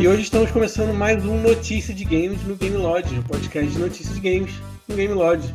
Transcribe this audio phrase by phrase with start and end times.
[0.00, 3.78] E hoje estamos começando mais um Notícia de Games no Game Lodge, um podcast de
[3.78, 4.52] notícias de games
[4.86, 5.52] no Game Lodge.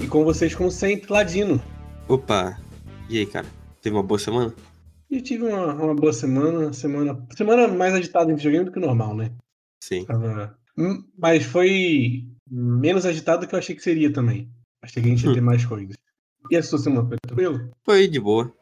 [0.00, 1.62] E com vocês, como sempre, Ladino.
[2.08, 2.58] Opa!
[3.08, 3.46] E aí, cara?
[3.80, 4.52] Teve uma boa semana?
[5.08, 9.14] E tive uma, uma boa semana, semana, semana mais agitada em videogame do que normal,
[9.14, 9.30] né?
[9.80, 10.04] Sim.
[10.04, 10.58] Tava...
[10.76, 14.50] Hum, Mas foi menos agitado do que eu achei que seria também.
[14.82, 15.94] Achei que a gente ia ter mais coisas.
[16.50, 17.70] E a sua semana foi tranquilo?
[17.84, 18.52] Foi de boa.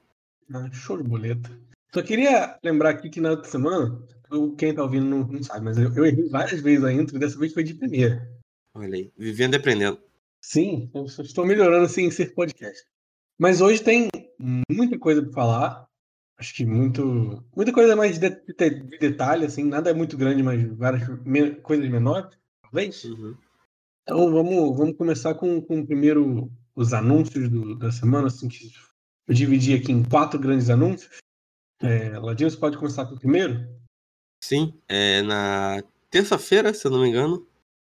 [0.52, 1.50] Ah, show de boleta.
[1.94, 3.98] Só queria lembrar aqui que na outra semana,
[4.32, 7.18] eu- quem tá ouvindo não, não sabe, mas eu, eu errei várias vezes a intro
[7.18, 8.28] dessa vez foi de primeira.
[8.74, 9.12] Olha aí.
[9.16, 9.98] Vivendo e aprendendo.
[10.44, 12.84] Sim, eu estou melhorando assim em ser podcast.
[13.38, 14.08] Mas hoje tem
[14.70, 15.86] muita coisa para falar.
[16.38, 20.42] Acho que muito, muita coisa mais de, de- de detalhe, assim, nada é muito grande,
[20.42, 23.04] mas várias me- coisas menores, talvez.
[23.04, 23.36] Uhum.
[24.02, 28.72] Então vamos, vamos começar com, com primeiro os anúncios do- da semana, assim, que
[29.28, 31.18] eu dividi aqui em quatro grandes anúncios.
[31.80, 33.64] É, Ladinho, você pode começar com o primeiro?
[34.42, 37.46] Sim, é, na terça-feira, se eu não me engano,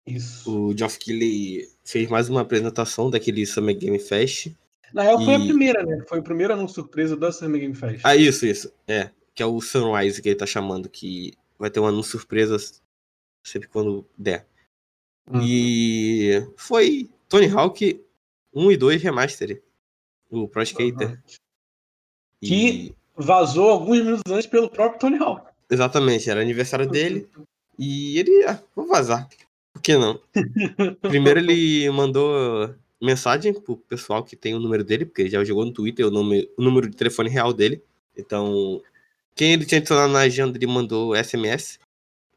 [0.06, 0.52] Isso.
[0.70, 4.52] o Geoff Keighley fez mais uma apresentação daquele Summer Game Fest.
[4.94, 6.04] Na real, foi a e- primeira, né?
[6.08, 8.02] Foi o primeiro anúncio surpresa da Summer Game Fest.
[8.04, 8.72] Ah, isso, isso.
[8.86, 12.58] É, que é o Sunrise que ele tá chamando, que vai ter um anúncio surpresa
[13.42, 14.46] sempre quando der.
[15.42, 18.04] E foi Tony Hawk
[18.54, 19.64] 1 e 2 Remaster.
[20.30, 21.12] O Pro Skater.
[21.12, 21.18] Uhum.
[22.42, 25.53] E- Que- Vazou alguns minutos antes pelo próprio Tony Hawk.
[25.74, 27.28] Exatamente, era aniversário dele.
[27.78, 29.28] E ele, ah, vou vazar.
[29.74, 30.20] Por que não?
[31.02, 35.66] Primeiro ele mandou mensagem pro pessoal que tem o número dele, porque ele já jogou
[35.66, 37.82] no Twitter o, nome, o número de telefone real dele.
[38.16, 38.82] Então,
[39.36, 41.80] quem ele tinha adicionado na agenda, ele mandou SMS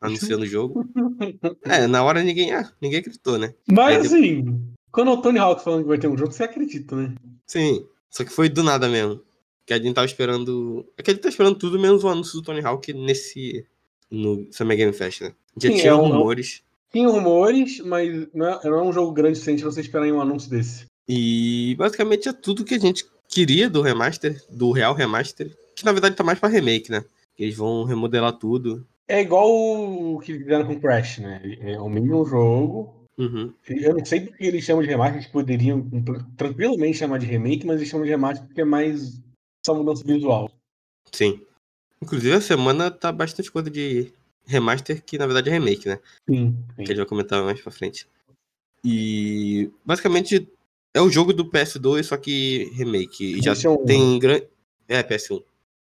[0.01, 0.85] anunciando o jogo.
[1.65, 3.53] É, na hora ninguém, ah, ninguém acreditou, né?
[3.69, 6.97] Mas Aí assim, quando o Tony Hawk falando que vai ter um jogo, você acredita,
[6.97, 7.15] né?
[7.47, 9.21] Sim, só que foi do nada mesmo.
[9.67, 10.87] Que a gente tava esperando.
[10.97, 13.67] É que a gente tá esperando tudo menos o anúncio do Tony Hawk nesse.
[14.09, 15.33] No Summer Game Fest, né?
[15.61, 16.63] Já Sim, tinha é um- rumores.
[16.93, 20.21] Tinha rumores, mas não é, não é um jogo grande suficiente você esperar em um
[20.21, 20.87] anúncio desse.
[21.09, 25.91] E basicamente é tudo que a gente queria do remaster, do real remaster, que na
[25.93, 27.05] verdade tá mais pra remake, né?
[27.37, 28.87] Eles vão remodelar tudo.
[29.09, 31.41] É igual o que fizeram com Crash, né?
[31.61, 32.95] É o mesmo jogo.
[33.19, 33.53] Uhum.
[33.69, 35.85] Eu não sei porque eles chamam de remaster, eles poderiam
[36.37, 39.21] tranquilamente chamar de remake, mas eles chamam de remaster porque é mais
[39.67, 40.51] só mudança visual.
[41.13, 41.41] Sim.
[42.01, 44.13] Inclusive a semana tá bastante coisa de
[44.47, 45.99] remaster, que na verdade é remake, né?
[46.29, 46.57] Sim.
[46.77, 48.07] Que a gente vai comentar mais pra frente.
[48.85, 50.49] E basicamente
[50.95, 53.39] é o jogo do PS2, só que remake.
[53.39, 54.47] E já Esse é um- tem grande.
[54.89, 55.43] É, PS1.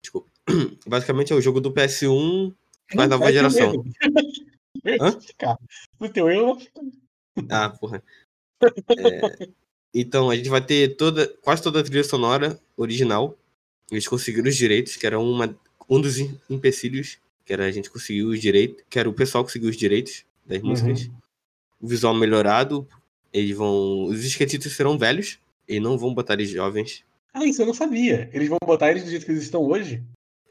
[0.03, 0.29] Desculpa.
[0.87, 2.55] Basicamente é o jogo do PS1
[2.95, 3.85] Mas nova geração.
[5.01, 5.19] Hã?
[6.01, 6.59] No teu erro,
[7.51, 8.03] Ah, porra.
[8.63, 9.49] É,
[9.93, 13.37] então, a gente vai ter toda, quase toda a trilha sonora original.
[13.91, 15.57] Eles conseguiram os direitos, que era uma,
[15.89, 19.45] um dos em- empecilhos, que era a gente conseguir os direitos, que era o pessoal
[19.45, 20.69] conseguir os direitos das Uhum.
[20.71, 21.11] músicas.
[21.81, 22.87] O visual melhorado,
[23.33, 24.05] eles vão.
[24.07, 25.39] Os esquecidos serão velhos,
[25.69, 27.05] e não vão botar eles jovens.
[27.35, 28.31] Ah, isso eu não sabia.
[28.33, 30.03] Eles vão botar eles do jeito que eles estão hoje?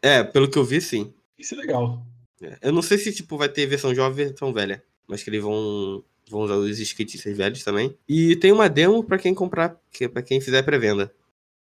[0.02, 1.12] É, pelo que eu vi, sim.
[1.38, 2.06] Isso é legal.
[2.42, 5.30] É, Eu não sei se tipo vai ter versão jovem e versão velha, mas que
[5.30, 7.96] eles vão vão usar os skatistas velhos também.
[8.10, 11.14] E tem uma demo pra quem comprar, que é para quem fizer pré-venda.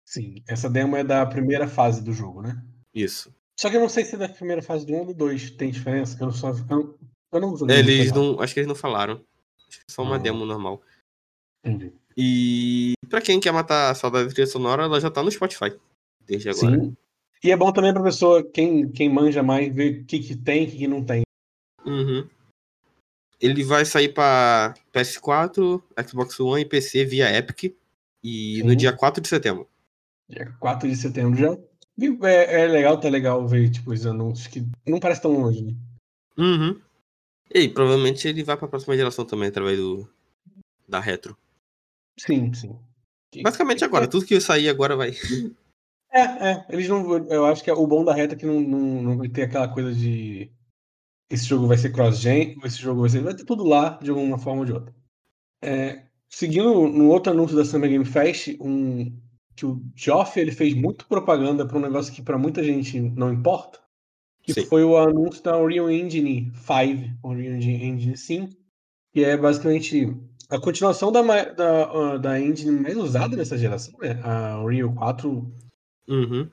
[0.08, 2.64] Sim, essa demo é da primeira fase do jogo, né?
[2.94, 3.30] Isso.
[3.60, 5.50] Só que eu não sei se é da primeira fase do 1 ou do 2.
[5.50, 6.16] Tem diferença?
[6.18, 6.94] Eu não, só, eu não,
[7.30, 9.22] eu não joguei muito Eles não, acho que eles não falaram.
[9.68, 10.18] Acho que é só uma Ah.
[10.18, 10.80] demo normal.
[11.62, 11.92] Entendi.
[12.16, 15.78] E pra quem quer matar a saudade da trilha sonora, ela já tá no Spotify
[16.24, 16.80] desde agora.
[16.80, 16.96] Sim.
[17.44, 20.64] E é bom também pra pessoa, quem, quem manja mais, ver o que, que tem
[20.64, 21.22] e o que, não tem.
[21.84, 22.26] Uhum.
[23.38, 27.74] Ele vai sair pra PS4, Xbox One e PC via Epic
[28.24, 28.76] e no Sim.
[28.78, 29.68] dia 4 de setembro.
[30.28, 31.56] Dia 4 de setembro já.
[32.26, 35.74] É, é legal, tá legal ver tipo, os anúncios que não parece tão longe, né?
[36.36, 36.80] Uhum.
[37.52, 40.08] E provavelmente ele vai pra próxima geração também, através do
[40.86, 41.36] da retro.
[42.18, 42.78] Sim, sim.
[43.42, 45.12] Basicamente agora, tudo que sair agora vai.
[46.10, 46.66] É, é.
[46.70, 47.16] Eles não.
[47.28, 49.42] Eu acho que é o bom da reta é que não, não, não vai ter
[49.42, 50.50] aquela coisa de.
[51.30, 53.20] Esse jogo vai ser cross-gen, esse jogo vai ser.
[53.20, 54.94] Vai ter tudo lá de alguma forma ou de outra.
[55.62, 59.14] É, seguindo no outro anúncio da Summer Game Fest, um,
[59.58, 63.32] que o Geoff ele fez muito propaganda para um negócio que para muita gente não
[63.32, 63.80] importa,
[64.40, 64.64] que Sim.
[64.66, 68.56] foi o anúncio da Unreal Engine 5, Unreal Engine 5,
[69.12, 70.16] que é basicamente
[70.48, 74.20] a continuação da, da, ah, da engine mais usada nessa geração, né?
[74.22, 75.52] A Unreal 4
[76.08, 76.48] Uhum.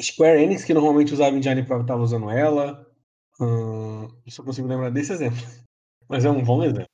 [0.00, 2.90] Square Enix, que normalmente usava engine para estava usando ela.
[3.38, 5.38] Hum, só consigo lembrar desse exemplo.
[6.08, 6.88] Mas é um bom exemplo.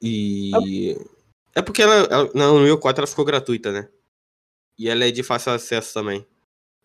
[0.00, 0.96] E.
[1.56, 3.88] É porque ela, ela na Unreal 4 ela ficou gratuita, né?
[4.78, 6.24] E ela é de fácil acesso também.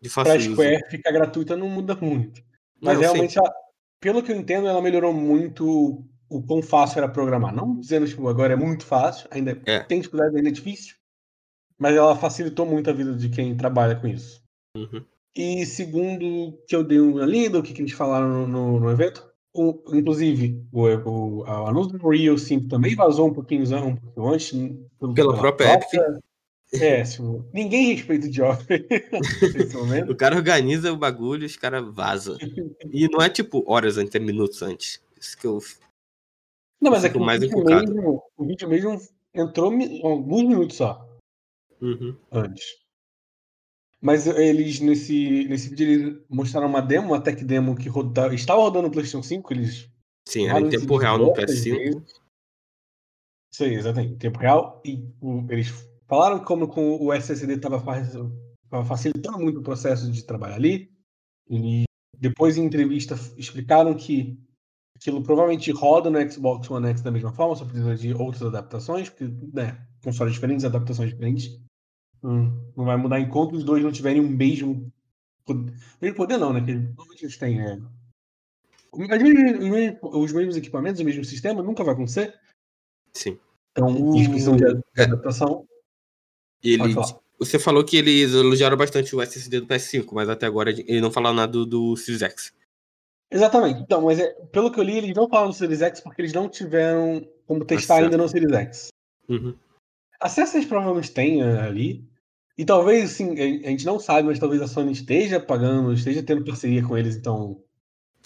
[0.01, 0.51] De fácil Pra uso.
[0.53, 2.41] Square ficar gratuita não muda muito.
[2.81, 3.53] Mas Não, realmente, ela-
[3.99, 7.53] pelo que eu entendo, ela melhorou muito o quão fácil era programar.
[7.53, 9.81] Não dizendo, tipo, agora é muito fácil, ainda É.
[9.81, 10.95] tem dificuldade, ainda é difícil.
[11.77, 14.41] Mas ela facilitou muito a vida de quem trabalha com isso.
[14.75, 15.03] Uhum.
[15.35, 18.89] E segundo que eu dei uma lida, o que, que eles falaram no, no- no
[18.91, 23.95] evento, o- inclusive o, o, o anúncio do Real 5 também vazou um pouquinho, um
[23.95, 24.51] pouquinho antes.
[24.99, 25.99] pelo- Pela própria Epic.
[26.73, 27.03] É,
[27.53, 28.31] ninguém respeita o
[29.77, 30.09] momento.
[30.13, 32.37] O cara organiza o bagulho os caras vazam.
[32.89, 35.01] E não é tipo horas antes, é minutos antes.
[35.19, 35.59] Isso que eu.
[36.81, 37.93] Não, mas é que o mais vídeo, encucado.
[37.93, 38.99] mesmo, o vídeo mesmo
[39.33, 39.71] entrou
[40.03, 41.05] alguns minutos só
[41.81, 42.15] Uhum.
[42.31, 42.63] antes.
[44.01, 48.59] Mas eles, nesse, nesse vídeo, eles mostraram uma demo, uma tech demo que roda, estava
[48.61, 49.53] rodando no PlayStation 5.
[49.53, 49.87] Eles
[50.27, 51.77] Sim, era em tempo real no diversas PS5.
[51.77, 52.21] vezes.
[53.53, 54.81] Isso aí, exatamente, em tempo real.
[54.83, 55.67] E o- eles
[56.07, 57.79] falaram como com o SSD estava
[58.85, 60.91] facilitando muito o processo de trabalho ali.
[61.49, 61.83] E
[62.17, 64.39] depois, em entrevista, explicaram que
[64.95, 69.09] aquilo provavelmente roda no Xbox One X da mesma forma, só precisa de outras adaptações,
[69.09, 71.59] porque, né, consoles diferentes, adaptações diferentes.
[72.23, 74.91] Hum, não vai mudar enquanto os dois não tiverem o mesmo
[75.45, 75.73] poder.
[76.01, 76.61] Mesmo poder não, né?
[76.61, 77.79] Que normalmente eles têm, é,
[78.91, 82.37] os mesmos, os mesmos- os mesmos equipamentos, o mesmo sistema, nunca vai acontecer.
[83.13, 83.39] Sim.
[83.71, 85.03] Então, eles precisam de, é.
[85.03, 85.65] adaptação.
[86.63, 86.93] Ele,
[87.39, 91.11] você falou que eles elogiaram bastante o SSD do PS5, mas até agora ele não
[91.11, 92.53] falaram nada do, do Series X.
[93.31, 93.81] Exatamente.
[93.81, 96.33] Então, mas é, pelo que eu li, eles não falaram do Series X porque eles
[96.33, 98.05] não tiveram como testar Acesso.
[98.05, 98.87] ainda no Series X.
[99.27, 99.55] Uhum.
[100.19, 102.07] Acesso eles provavelmente têm eh, ali.
[102.61, 103.31] E talvez, assim,
[103.65, 107.15] a gente não sabe, mas talvez a Sony esteja pagando, esteja tendo parceria com eles,
[107.15, 107.59] então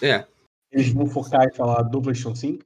[0.02, 0.28] É.
[0.70, 2.66] eles vão focar em falar do PlayStation 5.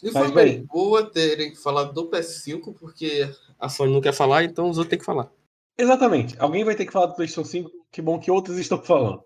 [0.00, 3.28] E Mas, foi bem, boa terem falado do PS5, porque
[3.58, 5.28] a Sony não quer falar, então os outros têm que falar.
[5.76, 6.36] Exatamente.
[6.38, 9.24] Alguém vai ter que falar do PlayStation 5, que bom que outros estão falando.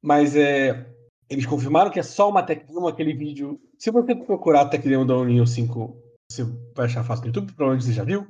[0.00, 0.86] Mas é,
[1.28, 3.60] eles confirmaram que é só uma tech demo, aquele vídeo.
[3.76, 6.00] Se você procurar a tech demo da Unreal 5,
[6.30, 8.28] você vai achar fácil no YouTube, provavelmente você já viu.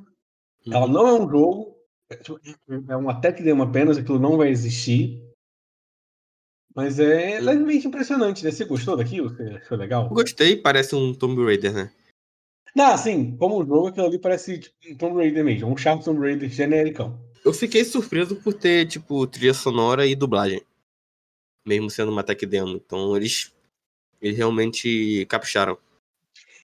[0.66, 1.75] Ela não é um jogo,
[2.10, 2.40] é tipo,
[2.88, 5.22] é uma tech demo apenas, aquilo não vai existir.
[6.74, 8.50] Mas é levemente impressionante, né?
[8.50, 9.30] Você gostou daquilo?
[9.30, 10.08] Você achou legal?
[10.10, 11.92] Gostei, parece um Tomb Raider, né?
[12.74, 16.20] Não, assim, como jogo, aquilo ali parece tipo, um Tomb Raider mesmo, um Sharp Tomb
[16.20, 17.18] Raider genericão.
[17.42, 20.60] Eu fiquei surpreso por ter, tipo, trilha sonora e dublagem.
[21.66, 22.76] Mesmo sendo uma tech demo.
[22.76, 23.54] Então eles,
[24.20, 25.78] eles realmente capricharam.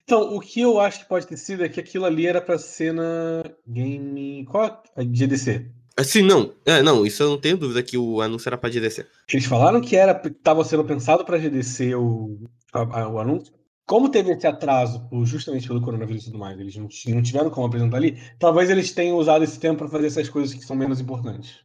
[0.04, 2.58] Então, o que eu acho que pode ter sido é que aquilo ali era pra
[2.58, 4.44] ser na Game.
[4.46, 5.70] Qual a GDC?
[5.96, 6.54] Assim, não.
[6.66, 9.06] É, não, isso eu não tenho dúvida que o anúncio era pra GDC.
[9.32, 12.38] Eles falaram que era estava sendo pensado pra GDC o,
[12.72, 13.52] a- a- o anúncio.
[13.86, 17.66] Como teve esse atraso, justamente pelo coronavírus e tudo mais, eles não, não tiveram como
[17.66, 21.00] apresentar ali, talvez eles tenham usado esse tempo pra fazer essas coisas que são menos
[21.00, 21.58] importantes.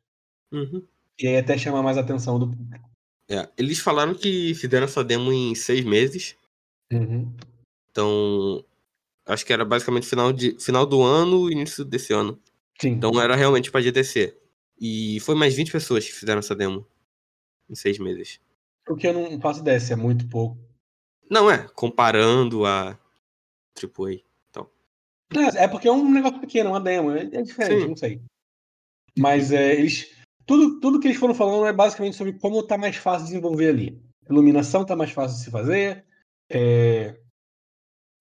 [0.51, 0.81] Uhum.
[1.19, 2.89] E aí até chamar mais a atenção do público.
[3.29, 6.35] É, eles falaram que fizeram essa demo em seis meses.
[7.91, 8.63] Então,
[9.25, 12.39] acho que era basicamente final, de, final do ano e início desse ano.
[12.79, 12.89] Sim.
[12.89, 14.37] Então era realmente pra GDC.
[14.79, 16.85] E foi mais 20 pessoas que fizeram essa demo
[17.69, 18.39] em seis meses.
[18.85, 20.57] Porque eu não faço ideia se é muito pouco.
[21.29, 22.97] Não é, comparando a
[23.75, 24.27] AAA.
[25.35, 27.87] É, é porque é um negócio pequeno, uma demo, é, é diferente, Sim.
[27.89, 28.21] não sei.
[29.17, 30.15] Mas é, eles.
[30.45, 33.69] Tudo, tudo que eles foram falando é basicamente sobre como tá mais fácil de desenvolver
[33.69, 34.01] ali.
[34.29, 36.05] Iluminação tá mais fácil de se fazer.
[36.49, 37.19] É,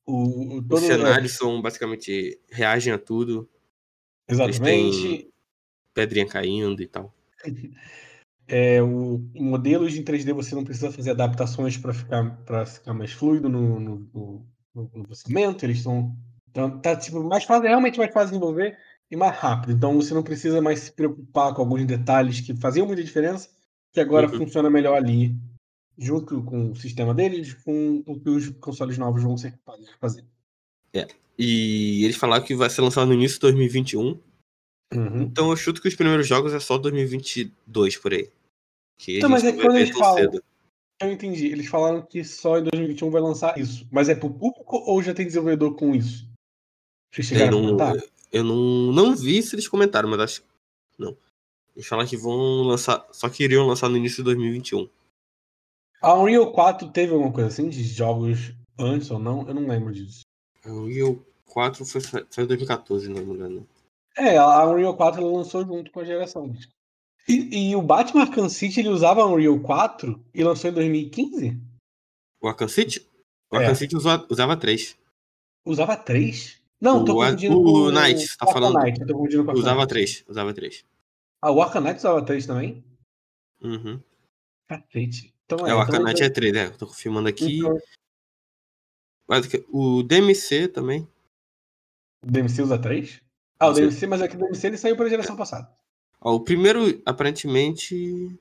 [0.07, 3.49] o, o- Os todo, cenários são basicamente reagem a tudo,
[4.29, 4.63] exatamente.
[4.63, 5.31] têm-
[5.93, 7.13] pedrinha caindo e tal.
[8.49, 13.11] É, o, modelos de 3D você não precisa fazer adaptações para ficar, pra ficar mais
[13.11, 15.67] fluido no, no, no, no- no processamento.
[15.67, 16.17] Eles estão.
[16.49, 18.79] Então, tá tipo, mais fácil, realmente mais fácil de desenvolver
[19.11, 19.73] e mais rápido.
[19.73, 23.49] Então você não precisa mais se preocupar com alguns detalhes que faziam muita diferença,
[23.93, 24.39] que agora Uhum.
[24.39, 25.35] funciona melhor ali,
[25.99, 29.95] junto com o sistema deles, com o que os consoles novos vão ser capazes de
[29.97, 30.25] fazer.
[31.39, 34.19] E eles falaram que vai ser lançado no início de 2021.
[34.95, 35.23] Uhum.
[35.23, 38.31] Então eu chuto que os primeiros jogos é só 2022 por aí.
[38.99, 40.43] Que Então, mas é que quando eles falam- cedo.
[40.99, 41.49] Eu entendi.
[41.49, 43.87] Eles falaram que só em 2021 vai lançar isso.
[43.91, 46.27] Mas é pro público ou já tem desenvolvedor com isso?
[47.13, 47.97] Vocês Eu chegaram não,
[48.33, 50.49] eu não, não vi se eles comentaram, mas acho que
[50.99, 51.17] não.
[51.75, 54.89] Eles falaram que vão lançar, só que iriam lançar no início de 2021.
[56.07, 59.47] A Unreal 4 teve alguma coisa assim de jogos antes ou não?
[59.49, 60.21] Eu não lembro disso.
[60.65, 63.67] O Unreal 4 foi, em 2014, não me engano.
[64.17, 66.53] É, a Unreal 4 ela lançou junto com a geração.
[67.29, 71.61] E, e o Batman Arkham City ele usava a Unreal 4 e lançou em 2015?
[72.41, 73.05] O Arkham City?
[73.51, 73.59] O É.
[73.61, 74.97] Arkham City usava, usava 3.
[75.67, 76.63] Usava 3?
[76.81, 79.53] Não, tô O- confundindo o com o Knight, tá falando- Knight, eu tô confundindo com
[79.53, 79.89] Usava Knight.
[79.89, 80.85] 3, usava 3.
[81.43, 82.85] Ah, o Arkham Knight usava 3 também?
[83.61, 84.01] Uhum.
[84.69, 85.35] Cacete.
[85.47, 86.67] Então, É, o então, Arcanite é 3, né?
[86.67, 87.59] Eu tô confirmando aqui.
[87.59, 87.79] então,
[89.29, 91.09] Mas O DMC também.
[92.23, 93.21] o DMC usa 3?
[93.59, 93.83] Ah, o Sim.
[93.83, 95.73] DMC, mas aqui o DMC ele saiu pra geração passada.
[96.21, 98.37] Ó, o primeiro, aparentemente,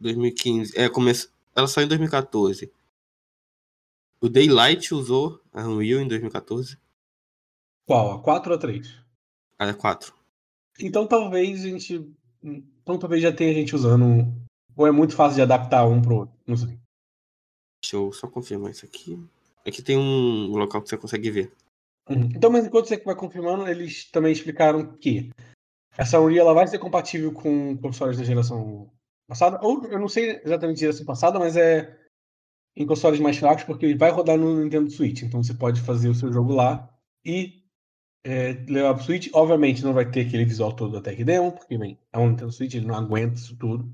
[0.00, 0.78] 2015.
[0.78, 1.30] É, começou.
[1.54, 2.72] Ela saiu em 2014.
[4.20, 6.78] O Daylight usou a Unreal em 2014.
[7.86, 8.12] Qual?
[8.12, 9.00] A 4 ou a 3?
[9.58, 10.14] A 4.
[10.80, 12.08] Então talvez a gente.
[12.42, 14.26] Então talvez já tenha gente usando.
[14.76, 16.35] Ou é muito fácil de adaptar um pro outro.
[16.46, 16.78] Não sei.
[17.82, 19.18] Deixa eu só confirmar isso aqui.
[19.66, 21.52] Aqui tem um local que você consegue ver.
[22.08, 22.30] Uhum.
[22.34, 25.30] Então, mas enquanto você vai confirmando, eles também explicaram que
[25.96, 28.90] essa Unreal ela vai ser compatível com consoles da geração
[29.26, 29.58] passada.
[29.62, 31.98] Ou eu não sei exatamente geração passada, mas é
[32.76, 35.22] em consoles mais fracos, porque ele vai rodar no Nintendo Switch.
[35.22, 36.88] Então você pode fazer o seu jogo lá
[37.24, 37.64] e
[38.24, 39.30] é, levar pro Switch.
[39.32, 42.52] Obviamente não vai ter aquele visual todo da Tech Demo, porque bem, é um Nintendo
[42.52, 43.92] Switch, ele não aguenta isso tudo.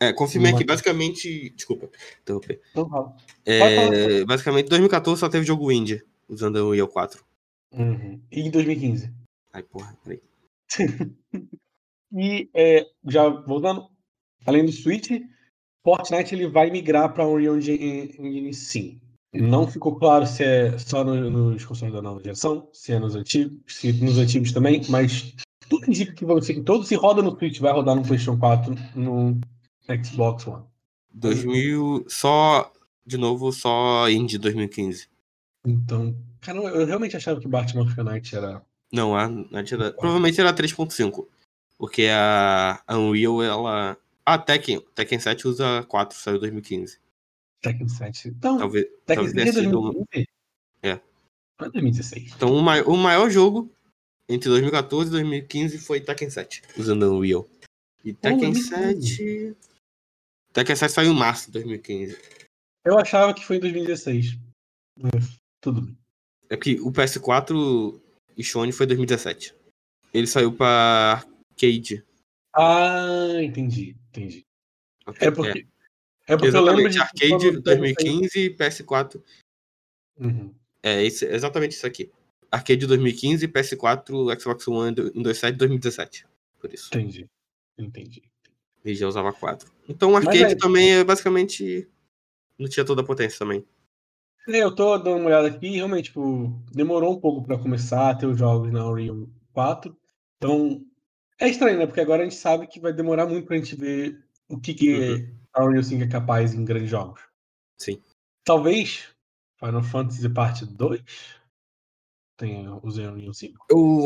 [0.00, 1.50] É, confirmei aqui, basicamente.
[1.50, 1.88] Desculpa,
[2.20, 2.60] interromper.
[2.70, 3.16] Então.
[3.44, 7.24] É, basicamente, 2014 só teve jogo indie usando o Unreal 4.
[7.72, 8.20] Uhum.
[8.30, 9.12] E em 2015.
[9.52, 10.20] Ai, porra, peraí.
[12.12, 13.88] E é, já voltando,
[14.46, 15.10] além do Switch,
[15.84, 19.00] Fortnite ele vai migrar para Unreal Engine, sim.
[19.34, 23.14] Não ficou claro se é só no- nos consoles da nova geração, se é nos
[23.14, 25.34] antigos, se nos antigos também, mas
[25.68, 28.74] tudo indica que ser que todo se roda no Switch vai rodar no PlayStation 4,
[28.94, 29.38] no
[29.88, 30.64] Xbox One.
[31.12, 32.04] 2000.
[32.08, 32.72] Só.
[33.04, 35.08] De novo, só indie 2015.
[35.64, 38.60] Então, cara, eu realmente achava que Batman Fortnite era
[38.92, 41.26] Não, a, a era, provavelmente era 3.5.
[41.78, 43.96] Porque a, a Unreal, ela.
[44.24, 46.98] A Tekken, Tekken 7 usa 4, saiu em 2015.
[47.62, 48.28] Tekken 7.
[48.28, 49.80] Então, Talvez, Tekken talvez tenha 7 é sido.
[49.80, 50.28] 2015?
[50.82, 51.00] É.
[51.60, 52.32] Não é 2016.
[52.34, 53.70] Então, o maior, o maior jogo
[54.28, 57.46] entre 2014 e 2015 foi Tekken 7, usando a Unreal.
[58.04, 59.06] E Tekken 2015.
[59.06, 59.56] 7.
[60.64, 62.16] 7 saiu em março de 2015.
[62.84, 64.38] Eu achava que foi em 2016.
[64.98, 65.98] Mas, tudo bem.
[66.48, 68.00] É que o PS4
[68.36, 69.54] e Shone foi 2017.
[70.14, 72.04] Ele saiu pra arcade.
[72.54, 74.42] Ah, entendi, entendi.
[75.20, 75.66] É porque,
[76.26, 76.98] é porque eu Exatamente, lembro de.
[77.00, 79.22] arcade quando- 2015 e PS4.
[80.18, 80.54] Uhum.
[80.82, 82.10] É isso, exatamente isso aqui.
[82.50, 86.26] Arcade 2015, PS4, Xbox One em 27 e 2017.
[86.58, 86.88] Por isso.
[86.88, 87.26] Entendi.
[87.78, 88.22] Entendi.
[88.86, 89.68] Ele já usava 4.
[89.88, 91.88] Então o arcade é- também é basicamente.
[92.56, 93.64] Não tinha toda a potência também.
[94.48, 98.10] É, eu tô dando uma olhada aqui e realmente, tipo, demorou um pouco pra começar
[98.10, 99.94] a ter os jogos na Unreal 4.
[100.36, 100.86] Então,
[101.40, 101.86] é estranho, né?
[101.86, 105.28] Porque agora a gente sabe que vai demorar muito pra gente ver o que, que
[105.52, 107.20] a Unreal 5 é capaz em grandes jogos.
[107.76, 108.00] Sim.
[108.44, 109.08] Talvez
[109.58, 111.02] Final Fantasy Parte 2
[112.38, 113.66] tenha os Unreal 5.
[113.68, 114.04] Eu,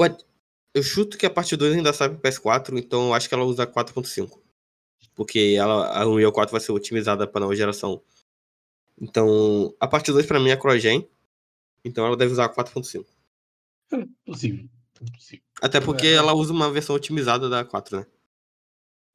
[0.75, 3.67] eu chuto que a parte 2 ainda pro PS4, então eu acho que ela usa
[3.67, 4.41] 4.5.
[5.21, 8.01] Porque ela, a Unreal 4 vai ser otimizada para nova geração.
[8.99, 11.07] Então, a parte 2 para mim é CrossGen.
[11.85, 13.05] Então ela deve usar 4.5.
[13.93, 14.65] É possível.
[14.99, 15.45] É possível.
[15.61, 16.13] Até porque É.
[16.15, 18.07] ela usa uma versão otimizada da 4, né?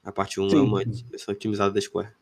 [0.04, 0.56] A parte 1 Sim.
[0.58, 2.12] é uma versão otimizada da Square.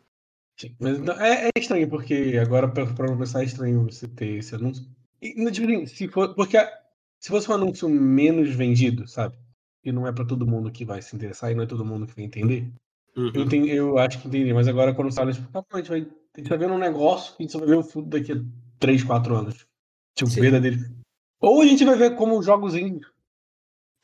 [0.58, 4.54] Sim, mas não- é, é estranho, porque agora pra começar é estranho você ter esse
[4.54, 4.82] anúncio.
[5.20, 6.72] E, não, tipo assim, se for, porque a-
[7.20, 9.36] se fosse um anúncio menos vendido, sabe?
[9.84, 12.06] E não é pra todo mundo que vai se interessar e não é todo mundo
[12.06, 12.72] que vai entender.
[13.16, 13.30] Uhum.
[13.34, 15.88] Eu, entendi, eu acho que entendi, mas agora quando você olha, tipo, "Ah, a gente
[15.88, 18.06] vai, a gente vai vendo um negócio que a gente só vai ver o futuro
[18.06, 18.36] daqui a
[18.78, 19.66] 3, 4 anos.
[20.16, 20.40] Tipo, Sim.
[20.40, 20.78] verdadeiro.
[21.40, 23.06] Ou a gente vai ver como os jogos indies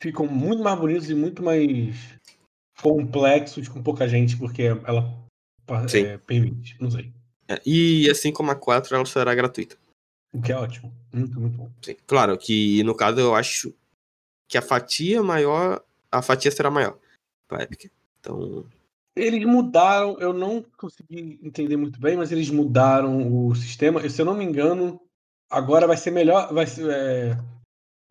[0.01, 1.95] ficam muito mais bonitos e muito mais
[2.81, 5.13] complexos com pouca gente, porque ela
[5.93, 6.75] é, permite.
[6.81, 7.13] Não sei.
[7.47, 9.77] É, E assim como a 4, ela será gratuita.
[10.33, 10.93] O que é ótimo.
[11.13, 11.71] Muito, muito bom.
[11.81, 11.95] Sim.
[12.07, 13.73] Claro que no caso eu acho
[14.47, 15.83] que a fatia maior.
[16.11, 16.97] A fatia será maior
[17.47, 17.91] pra Epic.
[18.19, 18.65] Então.
[19.15, 24.07] Eles mudaram, eu não consegui entender muito bem, mas eles mudaram o sistema.
[24.09, 25.01] Se eu não me engano,
[25.49, 26.53] agora vai ser melhor.
[26.53, 27.37] Vai ser, é,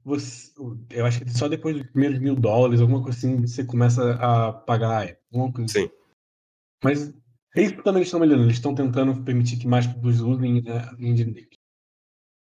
[0.05, 0.53] você,
[0.91, 4.53] eu acho que só depois dos primeiros mil dólares, alguma coisa assim, você começa a
[4.53, 5.69] pagar assim.
[5.69, 5.91] Sim.
[6.85, 7.15] Mas
[7.57, 8.47] isso também estão melhorando.
[8.47, 11.59] Eles estão tentando permitir que mais pessoas usem a engine deles.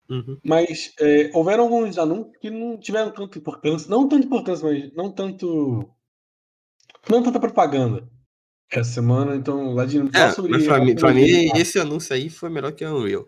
[0.09, 0.37] Uhum.
[0.43, 3.89] Mas é, houveram alguns anúncios que não tiveram tanta importância.
[3.89, 5.89] Não tanta importância, mas não tanto.
[7.09, 8.09] Não tanta propaganda
[8.71, 9.35] essa semana.
[9.35, 10.51] Então, Ladino, fala É, sobre.
[10.51, 13.27] mas pra mim, pra mim, esse anúncio aí foi melhor que a Unreal.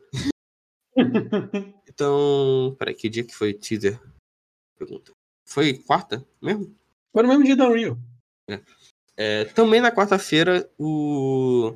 [1.88, 2.76] Então.
[2.80, 4.00] Peraí, que dia que foi o teaser?
[4.78, 5.12] Pergunta.
[5.48, 6.74] Foi quarta mesmo?
[7.14, 7.98] Foi no mesmo dia da Unreal.
[9.18, 11.76] É, também na quarta-feira, o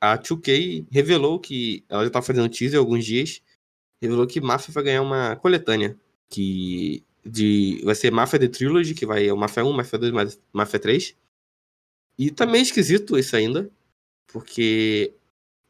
[0.00, 3.42] a 2K revelou que ela já tá fazendo teaser há alguns dias.
[4.02, 5.96] Revelou que Mafia vai ganhar uma coletânea.
[6.30, 10.12] Que de, vai ser Mafia The Trilogy, que vai é o Mafia 1, Mafia 2,
[10.12, 11.16] Mafia- Mafia 3.
[12.18, 13.70] E tá meio esquisito isso ainda.
[14.26, 15.14] Porque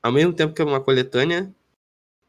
[0.02, 1.52] ao mesmo tempo que é uma coletânea,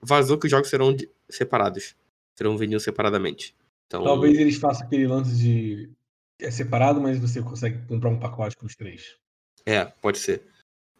[0.01, 0.95] vazou que os jogos serão
[1.29, 1.95] separados.
[2.35, 3.55] Serão vendidos separadamente.
[3.87, 5.89] Então, Talvez eles façam aquele lance de.
[6.39, 9.15] É separado, mas você consegue comprar um pacote com os três.
[9.65, 10.43] É, pode ser.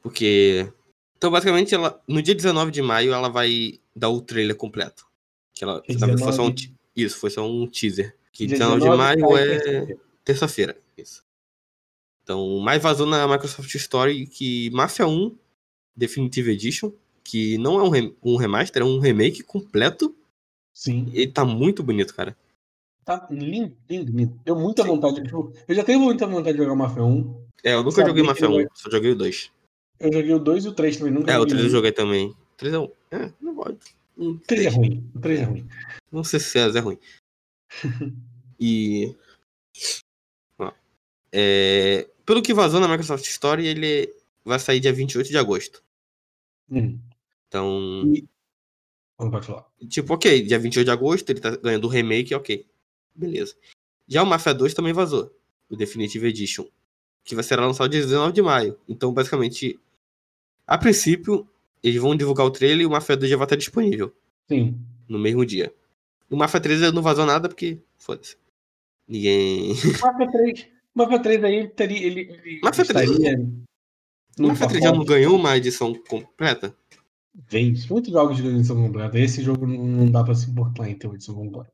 [0.02, 0.72] Porque.
[1.18, 5.08] Então, basicamente, ela, no dia 19 de maio, ela vai dar o trailer completo.
[5.54, 6.22] Que ela, que 19...
[6.22, 6.56] foi só um,
[6.96, 8.16] isso, foi só um teaser.
[8.32, 10.78] Que dia 19, 19 de maio é terça-feira.
[10.98, 11.23] Isso.
[12.24, 15.36] Então, mais vazou na Microsoft Story que Mafia 1
[15.96, 16.92] Definitive Edition,
[17.24, 20.16] que não é um, rem um remaster, é um remake completo.
[20.74, 21.12] Sim.
[21.14, 22.36] Ele tá muito bonito, cara.
[23.06, 24.40] Tá lindo, lindo, lindo.
[24.46, 24.88] Deu muita Sim.
[24.90, 25.22] vontade.
[25.24, 27.44] Tipo, eu já tenho muita vontade de jogar Mafia 1.
[27.64, 29.52] É, eu nunca joguei Mafia 1, só joguei o 2.
[30.00, 32.30] Eu joguei o 2 e o 3 também, nunca É, o 3 eu joguei também.
[32.30, 32.90] O 3 é um.
[33.12, 33.78] É, não pode.
[34.18, 35.12] O 3 é ruim.
[35.16, 35.68] O 3 é ruim.
[36.12, 36.98] Não sei se é, é ruim.
[38.60, 39.16] e.
[40.60, 40.72] Ó,
[41.32, 42.08] é...
[42.26, 44.14] Pelo que vazou na Microsoft Store, ele
[44.46, 45.84] vai sair dia 28 de agosto.
[46.70, 47.00] Hum.
[47.48, 48.12] Então.
[48.14, 48.28] E...
[49.18, 49.66] Pode falar.
[49.88, 52.66] Tipo, ok, dia 28 de agosto, ele tá ganhando o remake, ok.
[53.16, 53.56] Beleza.
[54.08, 55.34] Já o Mafia 2 também vazou.
[55.70, 56.66] O Definitive Edition.
[57.24, 58.78] Que vai ser lançado dia 19 de maio.
[58.88, 59.80] Então, basicamente,
[60.68, 61.48] a princípio,
[61.82, 64.14] eles vão divulgar o trailer e o Mafia 2 já vai estar disponível.
[64.48, 64.78] Sim.
[65.08, 65.74] No mesmo dia.
[66.30, 67.80] O Mafia 3 não vazou nada porque.
[67.98, 68.36] Foda-se.
[69.08, 69.72] Ninguém.
[69.72, 70.73] O Mafia 3.
[70.96, 72.06] O Mafia 3 aí ele teria.
[72.06, 73.10] Ele, ele Mafia 3.
[74.40, 76.76] O Mafia 3 já não ganhou uma edição completa?
[77.50, 77.74] Vem.
[77.90, 79.20] Muitos jogos de edição completa.
[79.20, 81.74] Esse jogo não dá pra se importar em ter uma edição completa.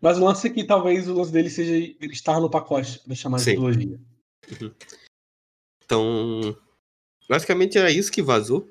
[0.00, 3.14] Mas o lance é que talvez o lance dele seja ele estar no pacote para
[3.14, 4.00] chamar de trilogia.
[4.60, 4.72] Uhum.
[5.84, 6.58] Então,
[7.28, 8.68] basicamente era isso que vazou.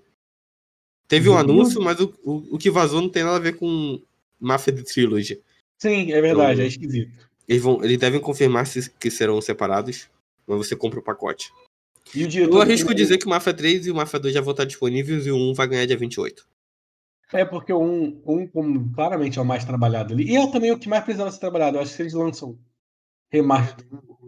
[1.08, 4.02] Teve um anúncio, mas o, o, o, que vazou não tem nada a ver com
[4.40, 5.42] Mafia de Trilogy.
[5.78, 7.31] Sim, é verdade, então, é esquisito.
[7.48, 10.10] Eles, vão, eles devem confirmar se, que serão separados,
[10.48, 11.52] mas você compra o pacote.
[12.16, 14.52] E o Eu arrisco dizer que o Mafia 3 e o Mafia 2 já vão
[14.52, 16.46] estar disponíveis e o 1 vai ganhar dia 28.
[17.34, 20.30] É porque um, um como claramente é o mais trabalhado ali.
[20.30, 21.78] E é também o que mais precisava ser trabalhado.
[21.78, 22.58] Eu acho que eles lançam
[23.32, 23.86] remaster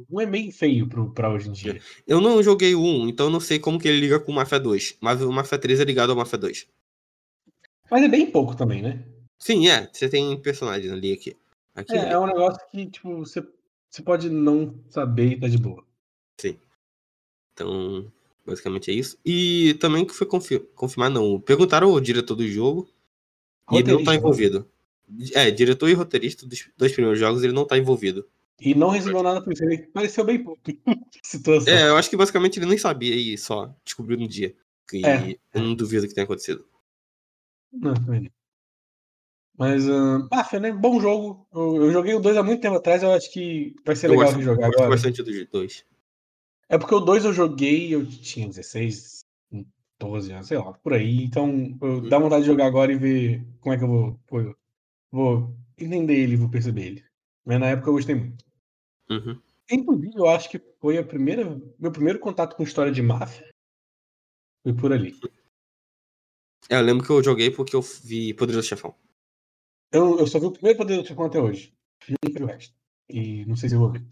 [0.10, 1.82] um é meio feio pro, pra hoje em dia.
[2.08, 4.60] Eu não joguei o 1, então não sei como que ele liga com o Mafia
[4.60, 4.98] 2.
[5.02, 6.68] Mas o Mafia 3 é ligado ao Mafia 2.
[7.90, 9.04] Mas é bem pouco também, né?
[9.40, 9.90] Sim, é.
[9.92, 11.36] Você tem personagens ali aqui.
[11.74, 13.46] Aqui é, é um negócio que, tipo, você,
[13.90, 15.84] você pode não saber e tá de boa.
[16.40, 16.58] Sim.
[17.54, 18.12] Então,
[18.46, 19.18] basicamente é isso.
[19.26, 21.40] E também que foi confirmar, não.
[21.40, 22.90] Perguntaram ao diretor do jogo
[23.72, 24.68] e ele não tá envolvido.
[25.34, 28.28] É, diretor e roteirista dos dois primeiros jogos, ele não tá envolvido.
[28.60, 29.64] E não recebeu nada por isso.
[29.64, 30.62] Ele pareceu bem pouco.
[31.24, 31.74] Situação.
[31.74, 34.56] É, eu acho que basicamente ele nem sabia e só descobriu no dia.
[34.88, 35.36] Que é.
[35.54, 36.66] eu não duvido que tenha acontecido.
[37.72, 37.94] Não,
[39.58, 40.72] Mas, uh, ah, né?
[40.72, 41.48] Bom jogo.
[41.54, 44.12] Eu, eu joguei o 2 há muito tempo atrás, eu acho que vai ser eu
[44.12, 44.90] legal de jogar eu agora.
[44.90, 45.86] bastante do 2.
[46.70, 49.24] É porque o 2 eu joguei, eu tinha 16,
[50.00, 51.24] 12 anos, sei lá, por aí.
[51.24, 52.10] Então, eu hum.
[52.10, 54.20] dá vontade de jogar agora e ver como é que eu vou.
[54.30, 54.56] Vou,
[55.12, 57.06] vou entender ele, vou perceber ele.
[57.46, 58.44] Mas na época eu gostei muito.
[59.10, 59.40] Uhum.
[59.70, 61.62] Inclusive, eu acho que foi a primeira.
[61.78, 63.48] Meu primeiro contato com história de máfia.
[64.64, 65.16] Foi por ali.
[66.70, 68.96] É, eu lembro que eu joguei porque eu vi Poderoso Chefão.
[69.94, 71.72] Eu, eu só vi o primeiro Poderoso Chefão até hoje.
[72.10, 72.76] E o resto.
[73.08, 74.04] E não sei se eu vou ver.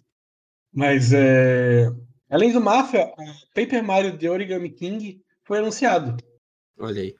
[0.71, 1.87] Mas é.
[2.29, 3.11] Além do Máfia,
[3.53, 6.15] Paper Mario The Origami King foi anunciado.
[6.79, 7.15] Olha aí.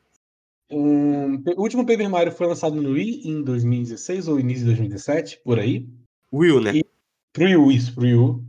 [0.70, 5.42] Um, o último Paper Mario foi lançado no Wii em 2016 ou início de 2017,
[5.44, 5.90] por aí.
[6.32, 6.72] Wii né?
[6.76, 6.86] E,
[7.34, 8.46] pro Wii, isso, pro Wii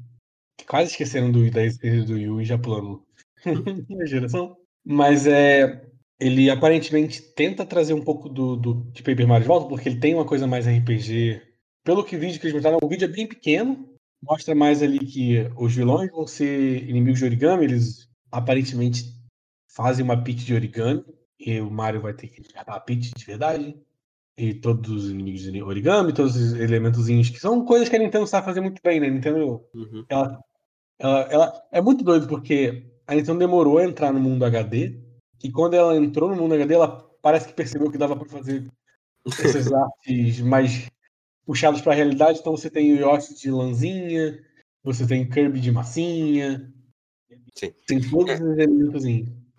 [0.69, 3.03] Quase esqueceram do Wii, da existência do Wii e já pulando
[4.01, 4.57] a geração.
[4.85, 5.91] Mas é,
[6.23, 9.99] ele aparentemente tenta trazer um pouco do, do, de Paper Mario de volta, porque ele
[9.99, 11.43] tem uma coisa mais RPG.
[11.85, 13.89] Pelo que vídeo que eles mostraram, o vídeo é bem pequeno,
[14.23, 19.05] mostra mais ali que os vilões vão ser inimigos de origami, eles aparentemente
[19.67, 21.05] fazem uma pitch de origami,
[21.41, 23.77] e o Mario vai ter que resgatar a pitch de verdade.
[24.39, 28.27] E todos os inimigos de origami, todos os elementos que são coisas que a Nintendo
[28.29, 29.09] sabe fazer muito bem, né?
[29.09, 30.05] A Nintendo, uhum.
[30.09, 30.41] ela,
[30.99, 35.02] ela, ela, é muito doido porque a Nintendo demorou a entrar no mundo HD,
[35.43, 38.65] e quando ela entrou no mundo HD, ela parece que percebeu que dava para fazer
[39.27, 40.89] essas artes mais
[41.45, 42.39] puxados para a realidade.
[42.39, 44.43] Então você tem o Yoshi de lãzinha,
[44.83, 46.73] você tem Kirby de massinha.
[47.55, 47.73] Sim.
[47.87, 48.43] Tem todos é.
[48.43, 49.05] os elementos.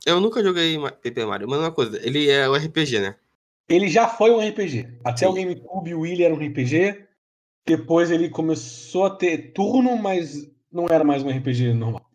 [0.06, 3.16] Eu nunca joguei Paper Mario, mas uma coisa, ele é um RPG, né?
[3.70, 5.00] Ele já foi um RPG.
[5.04, 5.32] Até Sim.
[5.32, 7.06] o GameCube, o Willy era um RPG.
[7.66, 12.06] Depois ele começou a ter turno, mas não era mais um RPG normal.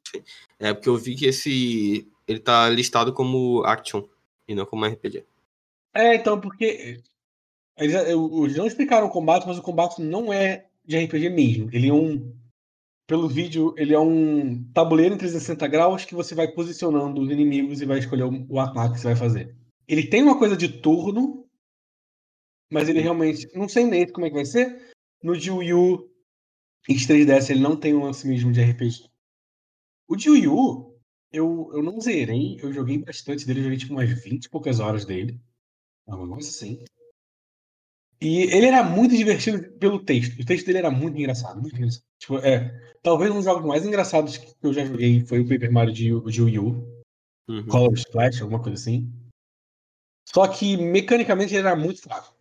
[0.59, 2.07] É porque eu vi que esse.
[2.29, 4.05] Ele tá listado como Action
[4.47, 5.25] e não como RPG.
[5.95, 7.01] É, então, porque
[7.79, 11.71] eles, eles não explicaram o combate, mas o combate não é de RPG mesmo.
[11.73, 12.37] Ele é um.
[13.07, 17.81] Pelo vídeo, ele é um tabuleiro em 360 graus que você vai posicionando os inimigos
[17.81, 19.57] e vai escolher o, o ataque que você vai fazer.
[19.88, 21.49] Ele tem uma coisa de turno,
[22.71, 23.49] mas ele realmente.
[23.57, 24.93] Não sei nem como é que vai ser.
[25.23, 26.09] No de Wii U
[26.88, 29.09] X3DS ele não tem um lance mesmo de RPG.
[30.09, 30.88] O de Wii U,
[31.33, 34.81] eu, eu não zerei, eu joguei bastante dele, eu joguei tipo umas 20 e poucas
[34.81, 35.41] horas dele.
[36.07, 36.85] Uma coisa assim.
[38.21, 40.41] E ele era muito divertido pelo texto.
[40.41, 42.03] O texto dele era muito engraçado, muito engraçado.
[42.19, 45.71] Tipo, é, talvez um dos jogos mais engraçados que eu já joguei foi o Paper
[45.71, 47.05] Mario de, de Wii U.
[47.49, 47.67] Uhum.
[47.67, 49.12] Color Splash, alguma coisa assim.
[50.29, 52.35] Só que mecanicamente ele era muito fraco.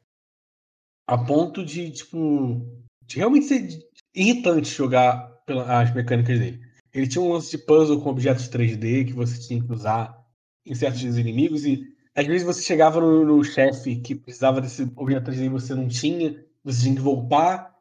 [1.08, 2.62] A ponto de, tipo,
[3.06, 6.67] de realmente ser irritante jogar as mecânicas dele.
[6.98, 10.18] Ele tinha um lance de puzzle com objetos 3D que você tinha que usar
[10.66, 15.30] em certos inimigos e às vezes você chegava no, no chefe que precisava desse objeto
[15.30, 17.78] 3D e você não tinha, você tinha que voltar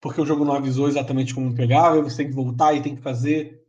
[0.00, 2.96] porque o jogo não avisou exatamente como pegava, e você tem que voltar e tem
[2.96, 3.62] que fazer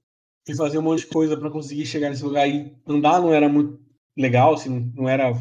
[0.48, 3.48] e fazer um monte de coisa para conseguir chegar nesse lugar e andar não era
[3.48, 3.80] muito
[4.18, 5.32] legal, assim, não era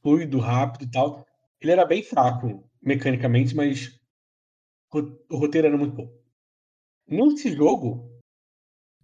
[0.00, 1.26] fluido, rápido e tal.
[1.60, 3.98] Ele era bem fraco mecanicamente, mas
[4.92, 6.10] o roteiro era muito bom.
[7.06, 8.13] Nesse jogo,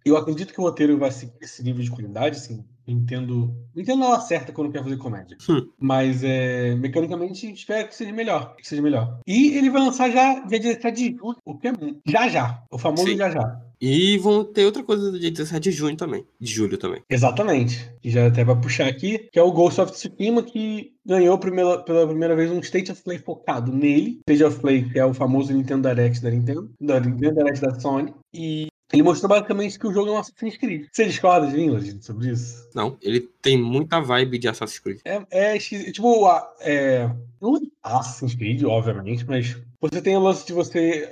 [0.05, 3.55] eu acredito que o roteiro vai seguir esse nível de qualidade, assim, entendo.
[3.77, 5.37] Entendo ela certa quando quer fazer comédia.
[5.49, 5.69] Hum.
[5.79, 8.57] Mas é, mecanicamente espero que seja melhor.
[8.57, 9.21] Que seja melhor.
[9.27, 11.73] E ele vai lançar já dia 17 de julho, o que é
[12.07, 12.63] já já.
[12.71, 13.17] O famoso Sim.
[13.17, 13.61] já já.
[13.81, 16.23] E vão ter outra coisa do dia 17 de junho também.
[16.39, 17.03] De julho também.
[17.09, 17.91] Exatamente.
[18.05, 21.79] E já até vai puxar aqui, que é o Ghost of Tsushima, que ganhou primeira,
[21.79, 24.21] pela primeira vez um State of Play focado nele.
[24.29, 27.81] State of Play, que é o famoso Nintendo Direct da Nintendo, da Nintendo Direct da
[27.81, 28.13] Sony.
[28.35, 30.87] E ele mostrou basicamente que o jogo é um Assassin's Creed.
[30.91, 32.69] Você discorda de mim, sobre isso?
[32.75, 35.01] Não, ele tem muita vibe de Assassin's Creed.
[35.05, 36.27] É, é tipo,
[36.61, 41.11] é, não é Assassin's Creed, obviamente, mas você tem o lance de você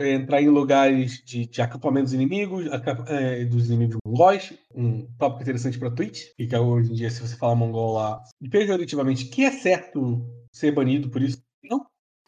[0.00, 2.66] entrar em lugares de, de acampamentos inimigos,
[3.08, 7.36] é, dos inimigos mongóis, um tópico interessante para Twitch, que hoje em dia, se você
[7.36, 11.84] falar mongol lá, pejorativamente, que é certo ser banido por isso, não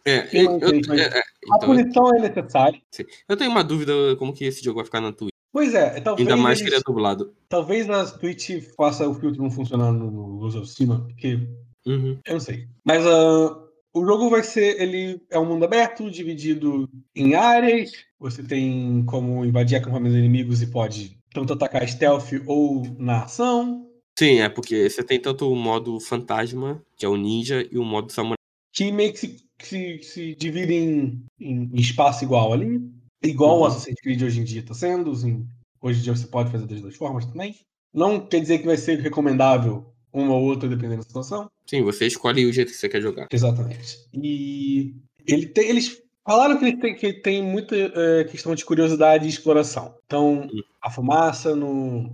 [0.06, 2.80] é, eu, eu, é, é, então, a punição é necessária.
[2.92, 3.04] Sim.
[3.28, 5.34] Eu tenho uma dúvida como que esse jogo vai ficar na Twitch.
[5.52, 6.28] Pois é, talvez.
[6.28, 7.34] Ainda mais que ele é dublado.
[7.48, 11.40] Talvez na Twitch faça o filtro não funcionar no Ghost of Tsushima, porque.
[11.86, 12.18] Uhum.
[12.26, 12.68] Eu não sei.
[12.84, 14.80] Mas uh, o jogo vai ser.
[14.80, 17.90] Ele é um mundo aberto, dividido em áreas.
[18.20, 23.86] Você tem como invadir acampamentos inimigos e pode tanto atacar stealth ou na ação.
[24.18, 27.84] Sim, é porque você tem tanto o modo fantasma, que é o ninja, e o
[27.84, 28.36] modo samurai.
[28.76, 32.80] Que meio que se que se, se dividem em, em, espaço igual ali,
[33.22, 33.62] igual uhum.
[33.62, 35.10] o Assassin's Creed hoje em dia está sendo.
[35.10, 35.46] Assim,
[35.80, 37.54] hoje em dia você pode fazer das duas formas também.
[37.92, 41.50] Não quer dizer que vai ser recomendável uma ou outra, dependendo da situação.
[41.66, 43.28] Sim, você escolhe o jeito que você quer jogar.
[43.30, 43.98] Exatamente.
[44.12, 44.94] E
[45.26, 49.28] ele tem, eles falaram que ele tem, que tem muita é, questão de curiosidade e
[49.28, 49.94] exploração.
[50.06, 50.62] Então, uhum.
[50.82, 52.10] a fumaça no.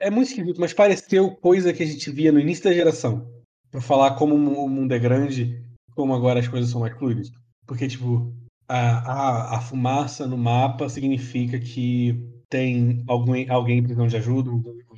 [0.00, 3.28] É muito esquisito, mas pareceu coisa que a gente via no início da geração.
[3.70, 5.62] Para falar como o mundo é grande
[5.98, 7.32] como agora as coisas são mais fluidas.
[7.66, 8.32] Porque, tipo,
[8.68, 12.16] a, a, a fumaça no mapa significa que
[12.48, 14.50] tem alguém, alguém precisando de ajuda,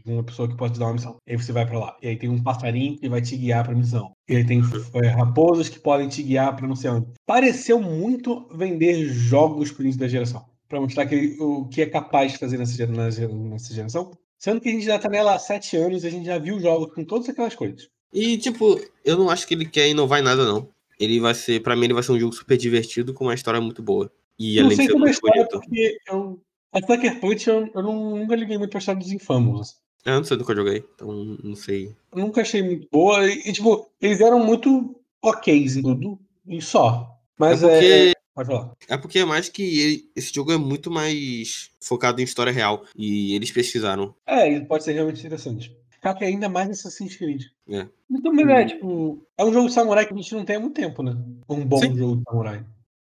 [0.04, 1.16] uma pessoa que pode te dar uma missão.
[1.26, 1.96] E aí você vai para lá.
[2.02, 4.12] E aí tem um passarinho que vai te guiar para missão.
[4.28, 4.60] E aí tem
[5.02, 7.06] é, raposas que podem te guiar para não sei onde.
[7.24, 10.44] Pareceu muito vender jogos pro início da geração.
[10.68, 14.10] para mostrar que, o que é capaz de fazer nessa, nessa geração.
[14.38, 16.60] Sendo que a gente já tá nela há sete anos e a gente já viu
[16.60, 17.88] jogos com todas aquelas coisas.
[18.12, 20.68] E, tipo, eu não acho que ele quer inovar em nada, não
[21.00, 23.58] ele vai ser, para mim, ele vai ser um jogo super divertido com uma história
[23.60, 24.12] muito boa.
[24.38, 25.60] E não além sei de ser muito história, bonito.
[25.60, 26.40] Porque eu,
[26.72, 29.76] a Sucker Punch eu, eu não, nunca liguei muito pra história dos Infamous.
[30.04, 31.94] Eu não sei nunca joguei, então não sei.
[32.12, 33.26] Eu nunca achei muito boa.
[33.26, 37.18] E, e, tipo, eles eram muito ok em tudo, e só.
[37.38, 37.68] Mas é.
[37.68, 37.86] Porque...
[37.86, 38.72] é, Pode falar.
[38.88, 42.84] É porque é mais que ele, esse jogo é muito mais focado em história real.
[42.96, 44.14] E eles pesquisaram.
[44.26, 45.76] É, ele pode ser realmente interessante.
[46.00, 47.44] Que ainda mais Assassin's Creed.
[47.68, 47.86] É.
[48.10, 50.60] Então, mas é, tipo, é um jogo de samurai que a gente não tem há
[50.60, 51.16] muito tempo, né?
[51.48, 51.96] Um bom Sim.
[51.96, 52.64] jogo de samurai.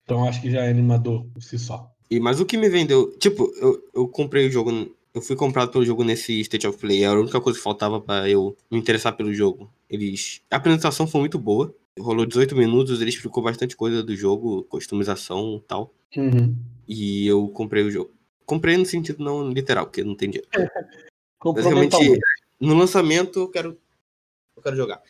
[0.05, 1.91] Então acho que já é animador por si só.
[2.09, 4.71] E, mas o que me vendeu, tipo, eu, eu comprei o jogo,
[5.13, 8.01] eu fui comprado pelo jogo nesse State of Play, era a única coisa que faltava
[8.01, 9.69] para eu me interessar pelo jogo.
[9.91, 14.63] Eles, a apresentação foi muito boa, rolou 18 minutos, ele explicou bastante coisa do jogo,
[14.65, 15.93] customização e tal.
[16.17, 16.55] Uhum.
[16.87, 18.13] E eu comprei o jogo.
[18.45, 20.49] Comprei no sentido não literal, porque não tem dinheiro.
[21.45, 21.97] Basicamente,
[22.61, 23.79] no lançamento eu quero
[24.57, 25.03] eu quero jogar.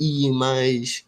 [0.00, 1.04] E mas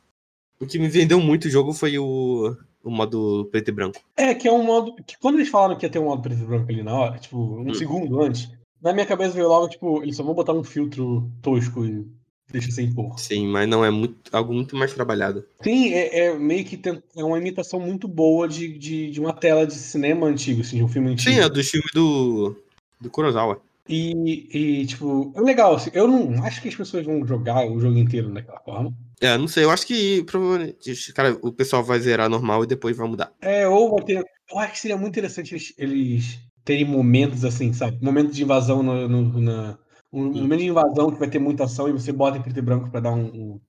[0.60, 4.00] o que me vendeu muito o jogo foi o, o modo preto e branco.
[4.16, 6.42] É, que é um modo que quando eles falaram que ia ter um modo preto
[6.42, 7.74] e branco ali na hora, tipo, um hum.
[7.74, 8.50] segundo antes,
[8.82, 12.06] na minha cabeça veio logo tipo, eles só vão botar um filtro tosco e
[12.50, 13.18] deixa sem cor.
[13.18, 15.44] Sim, mas não é muito algo muito mais trabalhado.
[15.62, 19.32] Sim, é, é meio que tem, é uma imitação muito boa de, de, de, uma
[19.32, 21.34] tela de cinema antigo, assim, de um filme antigo.
[21.34, 22.56] Sim, é do filme do
[23.00, 23.60] do Kurosawa.
[23.88, 25.74] E, e, tipo, é legal.
[25.74, 28.94] Assim, eu não acho que as pessoas vão jogar o jogo inteiro daquela forma.
[29.20, 32.96] É, não sei, eu acho que provavelmente cara, o pessoal vai zerar normal e depois
[32.96, 33.32] vai mudar.
[33.40, 34.24] É, ou vai ter.
[34.50, 37.98] Eu acho que seria muito interessante eles, eles terem momentos assim, sabe?
[38.02, 39.78] Momentos de invasão no, no na.
[40.12, 42.62] Um momento de invasão que vai ter muita ação e você bota em preto e
[42.62, 43.60] branco para dar um, um,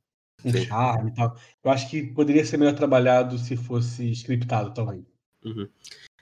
[0.46, 1.36] um charme e tal.
[1.64, 5.04] Eu acho que poderia ser melhor trabalhado se fosse scriptado também.
[5.44, 5.68] Uhum.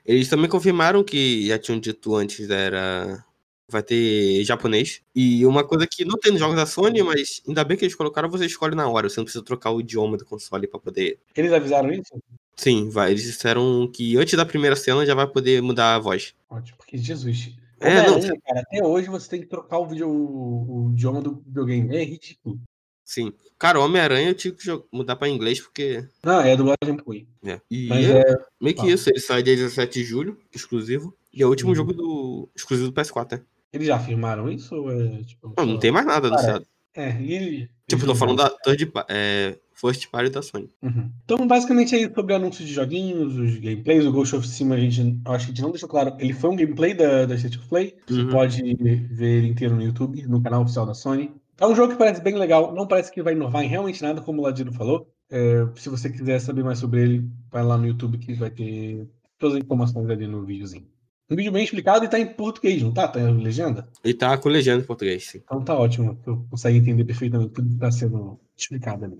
[0.05, 3.25] Eles também confirmaram que já tinham dito antes era
[3.73, 5.01] vai ter japonês.
[5.13, 7.95] E uma coisa que não tem nos jogos da Sony, mas ainda bem que eles
[7.95, 9.09] colocaram, você escolhe na hora.
[9.09, 11.19] Você não precisa trocar o idioma do console para poder.
[11.35, 12.13] Eles avisaram isso?
[12.55, 13.11] Sim, vai.
[13.11, 16.33] Eles disseram que antes da primeira cena já vai poder mudar a voz.
[16.49, 17.51] Ótimo, porque Jesus.
[17.79, 18.19] É, não.
[18.19, 21.95] Cara, até hoje você tem que trocar o, vídeo, o, o idioma do videogame.
[21.95, 22.59] É ridículo.
[23.03, 23.33] Sim.
[23.59, 26.07] Cara, Homem-Aranha eu tive que mudar pra inglês porque.
[26.23, 27.27] Não, é do dublagem Pui.
[27.43, 27.59] É.
[27.69, 28.35] E Mas é, é...
[28.59, 28.93] meio que ah.
[28.93, 31.15] isso, ele sai dia 17 de julho, exclusivo.
[31.33, 31.75] E é o último uhum.
[31.75, 32.49] jogo do.
[32.55, 33.43] exclusivo do PS4, né?
[33.73, 34.75] Eles já afirmaram isso?
[34.75, 36.65] Ou é, tipo, não, não tem mais nada anunciado.
[36.95, 37.69] É, e ele.
[37.87, 40.69] Tipo, tô falando da third, é, First Party da Sony.
[40.81, 41.11] Uhum.
[41.25, 45.19] Então, basicamente, aí sobre anúncios de joguinhos, os gameplays, o Ghost of Tsushima, a gente,
[45.25, 46.15] acho que a gente não deixou claro.
[46.19, 47.95] Ele foi um gameplay da, da State of Play.
[48.07, 48.29] Você uhum.
[48.29, 51.31] pode ver ele inteiro no YouTube, no canal oficial da Sony.
[51.59, 54.21] É um jogo que parece bem legal, não parece que vai inovar em realmente nada,
[54.21, 55.07] como o Ladino falou.
[55.29, 59.07] É, se você quiser saber mais sobre ele, vai lá no YouTube que vai ter
[59.37, 60.87] todas as informações ali no videozinho.
[61.33, 63.07] Um vídeo bem explicado e tá em português, não tá?
[63.07, 63.87] Tá em legenda?
[64.03, 65.41] Ele tá com legenda em português, sim.
[65.43, 69.19] Então tá ótimo, eu consigo entender perfeitamente tudo que tá sendo explicado ali.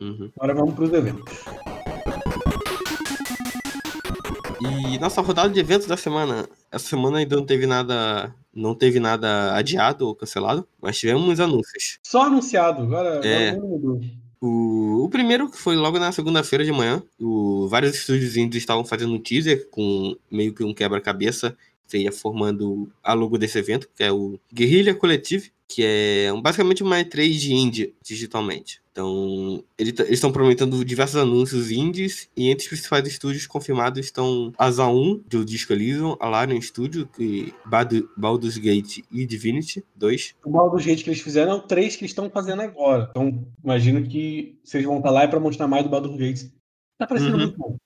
[0.00, 0.30] Uhum.
[0.38, 1.38] Agora vamos pros eventos.
[4.62, 6.48] E nossa rodada de eventos da semana.
[6.72, 8.34] Essa semana ainda não teve nada.
[8.54, 11.98] Não teve nada adiado ou cancelado, mas tivemos anúncios.
[12.02, 13.50] Só anunciado, agora, é...
[13.50, 14.00] agora
[14.40, 17.02] o, o primeiro que foi logo na segunda-feira de manhã.
[17.20, 21.56] O, vários estúdios estavam fazendo um teaser com meio que um quebra-cabeça
[21.98, 26.96] ia formando a logo desse evento, que é o Guerrilla Collective, que é basicamente uma
[26.96, 28.82] E3 de indie digitalmente.
[28.90, 34.68] Então, eles estão prometendo diversos anúncios indies e entre os principais estúdios confirmados estão a
[34.68, 37.54] ZA1, do Disco Elysium, a Larian Studio, que
[38.16, 40.34] Baldur's Gate e Divinity 2.
[40.44, 43.06] O Baldur's Gate que eles fizeram é o 3 que eles estão fazendo agora.
[43.10, 46.50] Então, imagino que vocês vão estar lá é para mostrar mais do Baldur's Gate.
[46.98, 47.42] Tá parecendo uhum.
[47.44, 47.76] muito bom.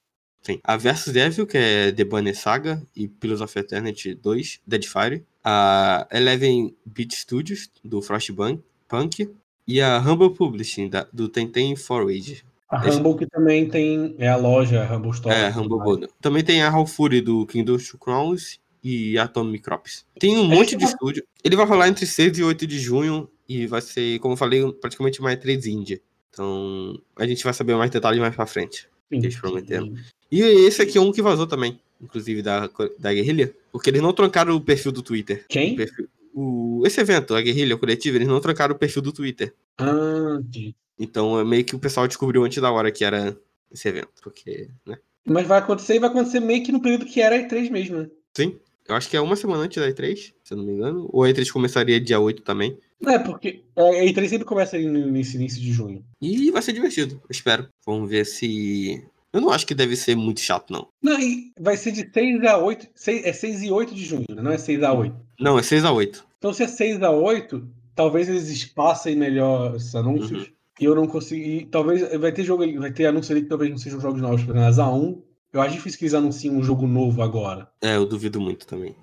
[0.44, 0.60] Sim.
[0.62, 5.24] A Versus Devil, que é The Banner Saga e Pillars of Eternity 2, Deadfire.
[5.42, 9.30] A Eleven Beat Studios, do Frostpunk.
[9.66, 12.44] E a Humble Publishing, da, do Tentem Forage.
[12.68, 14.14] A Humble que também tem.
[14.18, 15.34] É a loja Humble Store.
[15.34, 16.08] É, Humble Bundle.
[16.20, 20.04] Também tem a Hall Fury do Kingdom Two Crowns e Atomic Crops.
[20.18, 21.24] Tem um é monte de estúdio.
[21.42, 24.70] Ele vai rolar entre 6 e 8 de junho e vai ser, como eu falei,
[24.72, 26.00] praticamente mais 3 Índia.
[26.30, 28.88] Então, a gente vai saber mais detalhes mais pra frente.
[29.10, 29.94] Eles prometeram.
[30.30, 34.12] E esse aqui é um que vazou também, inclusive da, da guerrilha, porque eles não
[34.12, 35.44] trancaram o perfil do Twitter.
[35.48, 35.74] Quem?
[35.74, 39.54] O perfil, o, esse evento, a guerrilha coletiva, eles não trancaram o perfil do Twitter.
[39.78, 40.74] Ah, sim.
[40.98, 43.36] Então é meio que o pessoal descobriu antes da hora que era
[43.72, 44.98] esse evento, porque, né?
[45.24, 47.98] Mas vai acontecer e vai acontecer meio que no período que era a E3 mesmo,
[47.98, 48.10] né?
[48.36, 48.58] Sim.
[48.86, 51.08] Eu acho que é uma semana antes da E3, se eu não me engano.
[51.12, 52.78] Ou a E3 começaria dia 8 também.
[53.06, 56.04] É, porque a E3 sempre começa nesse início de junho.
[56.20, 57.68] E vai ser divertido, espero.
[57.84, 59.02] Vamos ver se
[59.32, 60.86] eu não acho que deve ser muito chato, não.
[61.02, 62.88] Não, e vai ser de 6 a 8.
[62.94, 65.16] 6, é 6 e 8 de junho, não é 6 a 8.
[65.40, 66.24] Não, é 6 a 8.
[66.38, 70.42] Então, se é 6 a 8, talvez eles espassem melhor esses anúncios.
[70.42, 70.54] Uhum.
[70.80, 71.66] E eu não consegui.
[71.70, 74.42] Talvez vai ter jogo, vai ter anúncio ali que talvez não sejam jogos novos.
[74.42, 75.18] Por exemplo, as A1,
[75.52, 77.68] eu acho difícil que eles anunciem um jogo novo agora.
[77.80, 78.94] É, eu duvido muito também.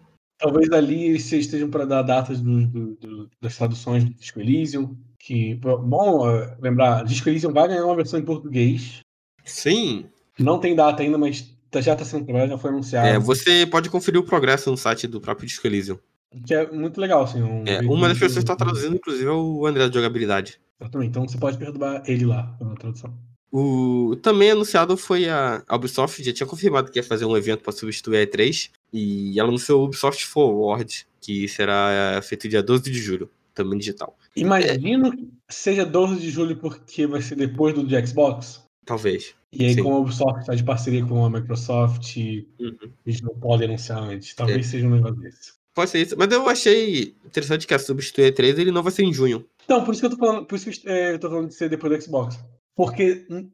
[0.41, 4.97] Talvez ali eles estejam para dar datas do, do, do, das traduções do Disco Elysium.
[5.19, 6.25] Que, bom,
[6.59, 9.01] lembrar, Disco Elysium vai ganhar uma versão em português.
[9.45, 10.05] Sim.
[10.39, 13.07] Não tem data ainda, mas já está sendo trabalhado, já foi anunciado.
[13.07, 15.99] É, você pode conferir o progresso no site do próprio Disco Elysium.
[16.45, 17.41] Que é muito legal, assim.
[17.43, 20.59] Um é, uma das pessoas está traduzindo, inclusive, é o André de Jogabilidade.
[20.79, 23.13] Exatamente, então você pode perturbar ele lá na tradução.
[23.51, 27.73] O também anunciado foi a, Ubisoft, já tinha confirmado que ia fazer um evento para
[27.73, 32.99] substituir a E3, e ela anunciou o Ubisoft Forward, que será feito dia 12 de
[32.99, 34.17] julho, também digital.
[34.35, 38.61] Imagino que seja 12 de julho porque vai ser depois do de Xbox.
[38.85, 39.35] Talvez.
[39.53, 39.83] E aí, Sim.
[39.83, 42.77] como a Ubisoft está de parceria com a Microsoft, uhum.
[43.05, 44.33] eles não podem anunciar antes.
[44.33, 44.69] Talvez é.
[44.69, 45.53] seja um negócio desse.
[45.73, 46.15] Pode ser isso.
[46.17, 49.45] Mas eu achei interessante que a substituir E3 ele não vai ser em junho.
[49.63, 51.69] Então, por isso que eu tô falando, por isso que eu tô falando de ser
[51.69, 52.39] depois do Xbox.
[52.75, 53.49] Porque hum,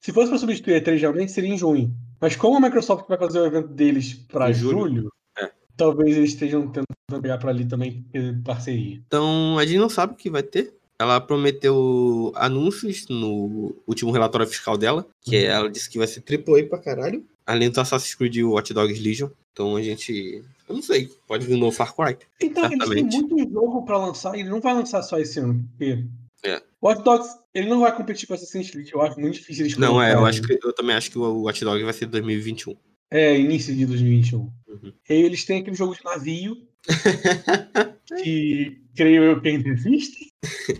[0.00, 1.94] se fosse para substituir E3 realmente seria em junho.
[2.20, 5.50] Mas como a Microsoft vai fazer o evento deles para julho, é.
[5.76, 8.04] talvez eles estejam tentando pegar para ali também
[8.44, 9.00] parceria.
[9.06, 14.46] Então a gente não sabe o que vai ter ela prometeu anúncios no último relatório
[14.46, 15.50] fiscal dela, que uhum.
[15.50, 19.02] ela disse que vai ser AAA pra caralho, além do Assassin's Creed e Watch Dogs
[19.02, 19.30] Legion.
[19.50, 21.10] Então a gente Eu não sei.
[21.26, 22.18] Pode vir no Far Cry.
[22.38, 25.64] Então, eles têm muito jogo pra lançar e ele não vai lançar só esse ano,
[25.70, 26.04] porque.
[26.44, 26.62] É.
[26.82, 28.88] Watch Dogs, ele não vai competir com Assassin's Creed.
[28.92, 31.42] Eu acho muito difícil eles Não, é, eu acho que eu também acho que o
[31.42, 32.74] Watch Dogs vai ser 2021.
[33.10, 34.38] É, início de 2021.
[34.40, 34.92] Uhum.
[35.08, 36.56] E eles têm aquele jogo de navio,
[38.22, 40.32] que creio eu que ainda existe.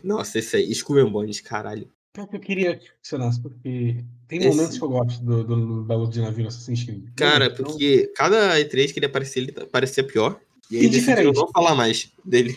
[0.02, 1.90] Nossa, esse aí, Skull Bones, caralho.
[2.12, 5.84] Pior que eu queria que funcionasse, porque tem Esse- momentos que eu gosto do, do,
[5.84, 7.04] da luta de navio no Assassin's Creed.
[7.16, 10.40] Cara, Então, porque cada E3 que ele aparecia, ele parecia pior.
[10.70, 11.34] E aí E diferente.
[11.34, 12.56] não falar mais dele.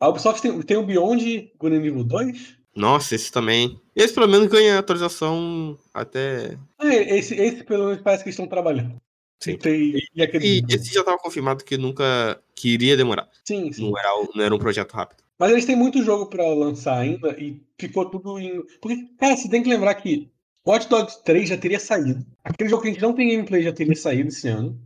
[0.00, 2.56] A Ubisoft tem, tem o Beyond Good and Evil 2.
[2.74, 3.80] Nossa, esse também.
[3.94, 6.56] Esse pelo menos ganha atualização até.
[6.78, 8.96] Ah, esse, esse pelo menos parece que estão trabalhando.
[9.42, 9.52] Sim.
[9.52, 10.46] E, tem, e aquele.
[10.60, 12.40] E esse já tava confirmado que nunca.
[12.54, 13.28] que iria demorar.
[13.44, 13.90] Sim, sim.
[13.90, 15.22] Não era, não era um projeto rápido.
[15.38, 18.62] Mas eles têm muito jogo pra lançar ainda e ficou tudo em.
[18.80, 20.28] Porque, cara, você tem que lembrar que
[20.66, 22.24] Watch Dogs 3 já teria saído.
[22.44, 24.78] Aquele jogo que a gente não tem gameplay já teria saído esse ano.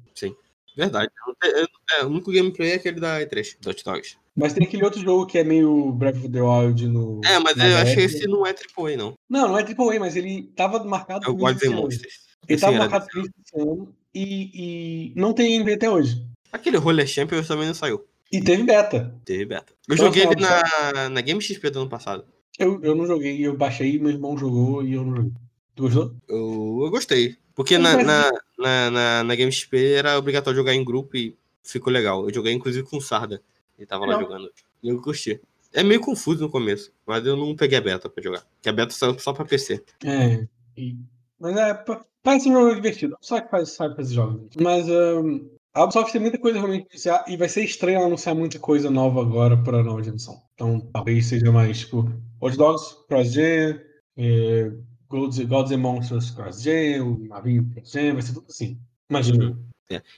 [0.75, 1.11] Verdade.
[1.27, 1.67] Não tem- é,
[2.01, 4.17] é, o único gameplay é aquele da E3, do Hot Dogs.
[4.35, 7.21] Mas tem aquele outro jogo que é meio Breath of the Wild no.
[7.25, 9.15] É, mas eu acho que esse não é AAA, não.
[9.29, 11.83] Não, não é AAA, mas ele tava marcado É o ano.
[11.83, 12.15] Monsters.
[12.49, 16.27] Ele Esse tava era marcado início desse ano e, e não tem gameplay até hoje.
[16.51, 18.05] Aquele Roller Champions também não saiu.
[18.33, 19.15] E teve beta.
[19.25, 19.75] Teve beta.
[19.87, 22.25] Eu Então, joguei assim, ele na, na Game XP do ano passado.
[22.59, 25.33] Eu, eu não joguei, eu baixei, meu irmão jogou e eu não joguei.
[25.75, 26.15] Tu gostou?
[26.29, 27.37] Eu, eu gostei.
[27.55, 31.93] Porque na, na, na, na, na Game XP era obrigatório jogar em grupo e ficou
[31.93, 32.27] legal.
[32.27, 33.43] Eu joguei inclusive com o Sarda.
[33.79, 34.31] Ele tava lá Legal.
[34.31, 34.51] jogando.
[34.83, 35.41] E eu curti.
[35.73, 38.41] É meio confuso no começo, mas eu não peguei a beta pra jogar.
[38.57, 39.83] Porque a beta saiu só pra PC.
[40.05, 40.47] É.
[40.77, 40.97] e-
[41.41, 43.17] mas é, pa- parece um jogo divertido.
[43.21, 44.51] Só que faz, sabe fazer jogos.
[44.61, 45.41] Mas ahn,
[45.75, 48.59] a Ubisoft tem muita coisa realmente pra anunciar e vai ser estranho ela anunciar muita
[48.59, 50.41] coisa nova agora pra nova geração.
[50.55, 52.09] Então talvez seja mais tipo
[52.41, 53.81] Watch Dogs, CrossGen,
[54.19, 54.73] é,
[55.09, 58.79] Gods, Gods and Monsters CrossGen, o navio CrossGen, vai ser tudo assim.
[59.11, 59.59] Imagina.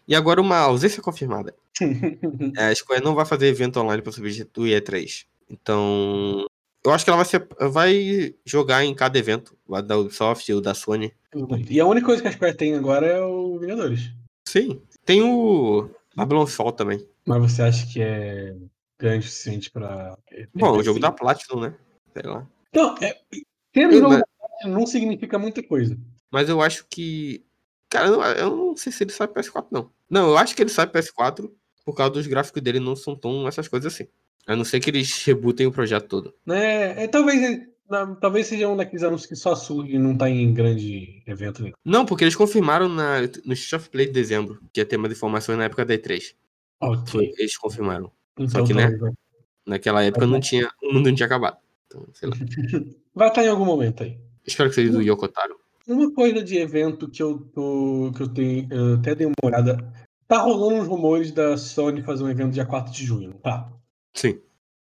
[0.06, 1.54] E agora uma ausência confirmada.
[2.56, 5.24] É, A Square não vai fazer evento online pra substituir E3.
[5.50, 6.46] Então.
[6.84, 9.56] Eu acho que ela vai, ser, vai jogar em cada evento.
[9.66, 11.12] O da Ubisoft, o da Sony.
[11.70, 14.12] E a única coisa que a Square tem agora é o Vingadores.
[14.46, 14.82] Sim.
[15.04, 17.06] Tem o Babylon Fall também.
[17.26, 18.54] Mas você acha que é
[18.98, 20.16] grande o suficiente pra.
[20.54, 21.74] Bom, o jogo da Platinum, né?
[22.12, 22.46] Sei lá.
[22.74, 23.18] Não, é,
[23.72, 25.98] tendo Eu- jogo mas- da Platinum não significa muita coisa.
[26.30, 27.42] Mas eu acho que.
[27.94, 29.88] Cara, eu, eu não sei se ele sai PS4, não.
[30.10, 31.48] Não, eu acho que ele sai PS4
[31.84, 34.08] por causa dos gráficos dele não são tão essas coisas assim.
[34.48, 36.34] A não ser que eles rebootem o projeto todo.
[36.44, 37.04] Né?
[37.04, 40.52] É, talvez, na- talvez seja um daqueles anúncios que só surge e não tá em
[40.52, 41.62] grande evento.
[41.62, 41.74] nenhum.
[41.84, 45.12] Não, porque eles confirmaram na, no State of Play de dezembro, que ia ter mais
[45.14, 46.34] informações na época da E3.
[46.80, 46.88] Foi,
[47.26, 47.34] Ok.
[47.38, 48.10] eles confirmaram.
[48.36, 48.90] Então, que, né?
[48.96, 49.12] vai-
[49.66, 51.56] Naquela época não tinha, o mundo não tinha acabado.
[51.86, 52.34] Então, sei lá.
[53.14, 54.18] Vai estar em algum momento aí.
[54.44, 55.56] Espero que seja do Yokotaro.
[55.86, 58.12] Uma coisa de evento que eu tô.
[58.16, 58.68] que eu tenho.
[58.72, 59.92] eu até dei uma olhada.
[60.26, 63.70] Tá rolando uns rumores da Sony fazer um evento dia 4 de junho, tá?
[64.14, 64.40] Sim.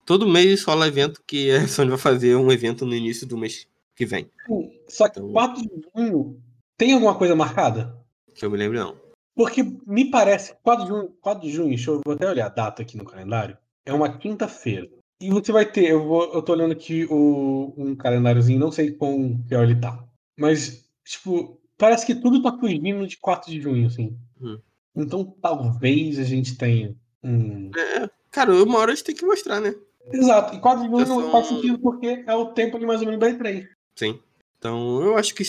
[0.07, 3.67] Todo mês rola evento que a Sony vai fazer um evento no início do mês
[3.95, 4.31] que vem.
[4.47, 6.41] Sim, Só que Então- 4 de junho
[6.79, 7.97] tem alguma coisa marcada?
[8.35, 8.97] Que eu me lembro, não.
[9.35, 12.51] Porque me parece, 4 de junho, 4 de junho, deixa eu vou até olhar a
[12.51, 14.89] data aqui no calendário, é uma quinta-feira.
[15.21, 18.93] E você vai ter, eu, vou, eu tô olhando aqui o, um calendáriozinho, não sei
[18.93, 20.03] quão pior ele tá.
[20.39, 24.17] Mas, tipo, parece que tudo tá fugindo de 4 de junho, assim.
[24.41, 24.59] Hum.
[24.95, 27.71] Então talvez a gente tenha um.
[27.77, 29.75] É, cara, uma hora a gente tem que mostrar, né?
[30.13, 33.07] Exato, e 4 de junho não faz sentido porque é o tempo ali mais ou
[33.07, 33.67] menos da E3.
[33.97, 34.21] Sim.
[34.59, 35.43] Então, eu acho que,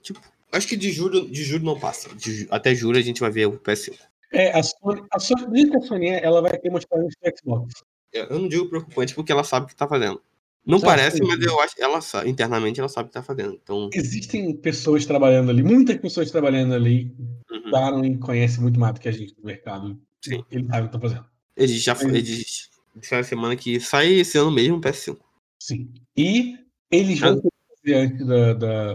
[0.00, 0.20] tipo,
[0.52, 2.14] acho que de julho, de julho não passa.
[2.14, 3.96] De ju- até julho a gente vai ver o PS5.
[4.32, 7.82] É, a Sony, a Sony, a Sony é, ela vai ter mostrado no Xbox.
[8.12, 10.20] É, Eu não digo preocupante porque ela sabe o que tá fazendo.
[10.64, 13.58] Não Ah, parece, mas eu acho ela sabe, internamente ela sabe o que tá fazendo.
[13.62, 17.12] Então, Existem pessoas trabalhando ali, muitas pessoas trabalhando ali,
[17.50, 18.04] uhum.
[18.04, 19.98] e conhecem muito mais do que a gente do mercado.
[20.24, 20.44] Sim.
[20.50, 21.24] Ele sabe o que tá fazendo.
[21.56, 25.18] eles já eles disseram essa semana que sai esse ano mesmo o PS5.
[25.58, 25.92] Sim.
[26.16, 26.56] E
[26.90, 27.76] eles vão Ah.
[27.76, 28.92] fazer antes da, da,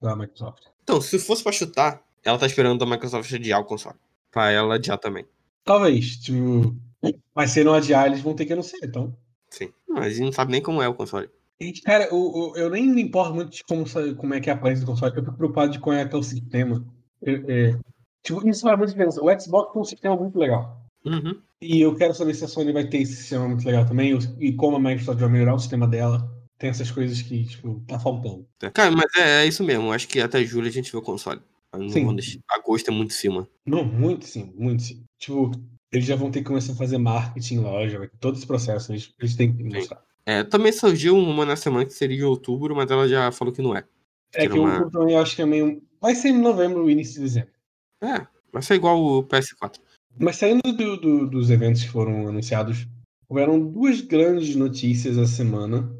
[0.00, 0.62] da Microsoft.
[0.84, 3.96] Então, se fosse pra chutar, ela tá esperando a Microsoft adiar o console.
[4.30, 5.24] Pra ela adiar também.
[5.64, 6.76] Talvez, tipo.
[7.34, 9.16] Mas se não adiar, eles vão ter que anunciar, então.
[9.50, 9.70] Sim.
[9.88, 11.28] Mas a gente não sabe nem como é o console.
[11.60, 13.84] Gente, cara, o- eu nem me importo muito de como,
[14.16, 16.14] como é que é a aparência do console, eu fico preocupado de como é que
[16.14, 16.84] é o sistema.
[17.22, 17.78] É, é,
[18.22, 19.22] tipo, isso faz muita diferença.
[19.22, 20.80] O Xbox tem um sistema muito legal.
[21.04, 21.40] Uhum.
[21.60, 24.52] E eu quero saber se a Sony vai ter esse sistema muito legal também, e
[24.52, 26.30] como a Microsoft vai melhorar o sistema dela.
[26.58, 28.44] Tem essas coisas que, tipo, tá faltando.
[28.74, 29.86] Cara, mas é, é isso mesmo.
[29.86, 31.40] Eu Acho que até julho a gente vê o console.
[31.72, 32.06] Não Sim.
[32.48, 33.48] Agosto é muito cima.
[33.66, 35.04] Não, muito sim, muito sim.
[35.18, 35.52] Tipo,
[35.92, 38.92] eles já vão ter que começar a fazer marketing, loja, vai ter todo esse processo,
[38.92, 40.02] eles, eles têm que mostrar.
[40.26, 43.62] É, também surgiu uma na semana que seria em outubro, mas ela já falou que
[43.62, 43.84] não é.
[44.34, 45.82] É que Tira uma- o também eu acho que é meio.
[46.00, 47.50] Vai ser em novembro, início de dezembro.
[48.02, 49.80] É, vai ser igual o PS4.
[50.18, 52.86] Mas saindo do- do- dos eventos que foram anunciados,
[53.28, 55.90] houveram duas grandes notícias essa semana,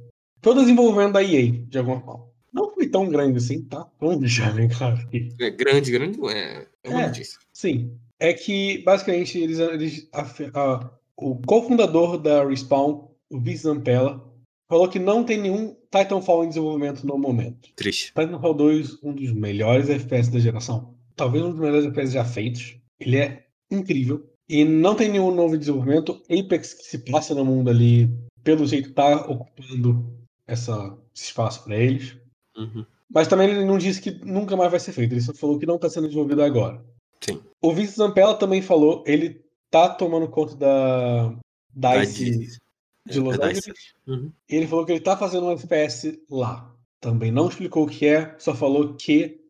[0.43, 2.27] todas envolvendo a EA, de alguma forma.
[2.53, 3.87] Não foi tão grande assim, tá?
[4.01, 5.31] Vamos deixar bem claro aqui.
[5.41, 6.67] É grande, grande é.
[6.85, 7.07] É uma É.
[7.07, 7.39] notícia.
[7.53, 7.97] Sim.
[8.21, 14.25] É que, basicamente, eles, eles a- a- o cofundador da Respawn, o Vince Zampella,
[14.69, 17.71] falou que não tem nenhum Titanfall em desenvolvimento no momento.
[17.77, 18.07] Triste.
[18.09, 20.95] Titanfall 2, um dos melhores FPS da geração.
[21.17, 22.77] Talvez um dos melhores FPS já feitos.
[23.01, 24.29] Ele é incrível.
[24.49, 26.21] E não tem nenhum novo desenvolvimento.
[26.31, 28.09] Apex, que se passa no mundo ali,
[28.43, 30.13] pelo jeito tá ocupando
[30.47, 32.17] essa, esse espaço para eles.
[32.57, 32.85] Uhum.
[33.13, 35.13] Mas também ele não disse que nunca mais vai ser feito.
[35.13, 36.83] Ele só falou que não está sendo desenvolvido agora.
[37.21, 37.43] Sim.
[37.61, 41.35] O Vince Zampella também falou, ele tá tomando conta da
[41.75, 42.59] DICE
[43.07, 43.95] de Los É, da Angeles.
[44.07, 44.33] Uhum.
[44.49, 46.75] E ele falou que ele tá fazendo um FPS lá.
[47.01, 49.41] Também não explicou o que é, só falou que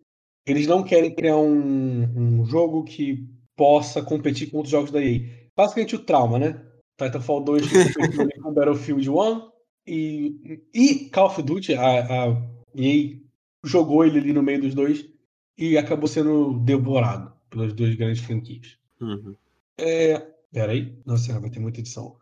[0.46, 5.20] eles não querem criar um, um jogo que possa competir com outros jogos da EA.
[5.56, 6.64] Basicamente o trauma, né?
[6.96, 9.50] Titanfall 2 que competiu ali com Battlefield 1
[9.86, 12.26] e, e Call of Duty, a, a
[12.74, 13.16] EA
[13.64, 15.06] jogou ele ali no meio dos dois
[15.56, 18.78] e acabou sendo devorado pelas duas grandes franquias.
[19.00, 19.34] Uhum.
[20.52, 20.94] Peraí.
[21.04, 22.16] Nossa, vai ter muita edição.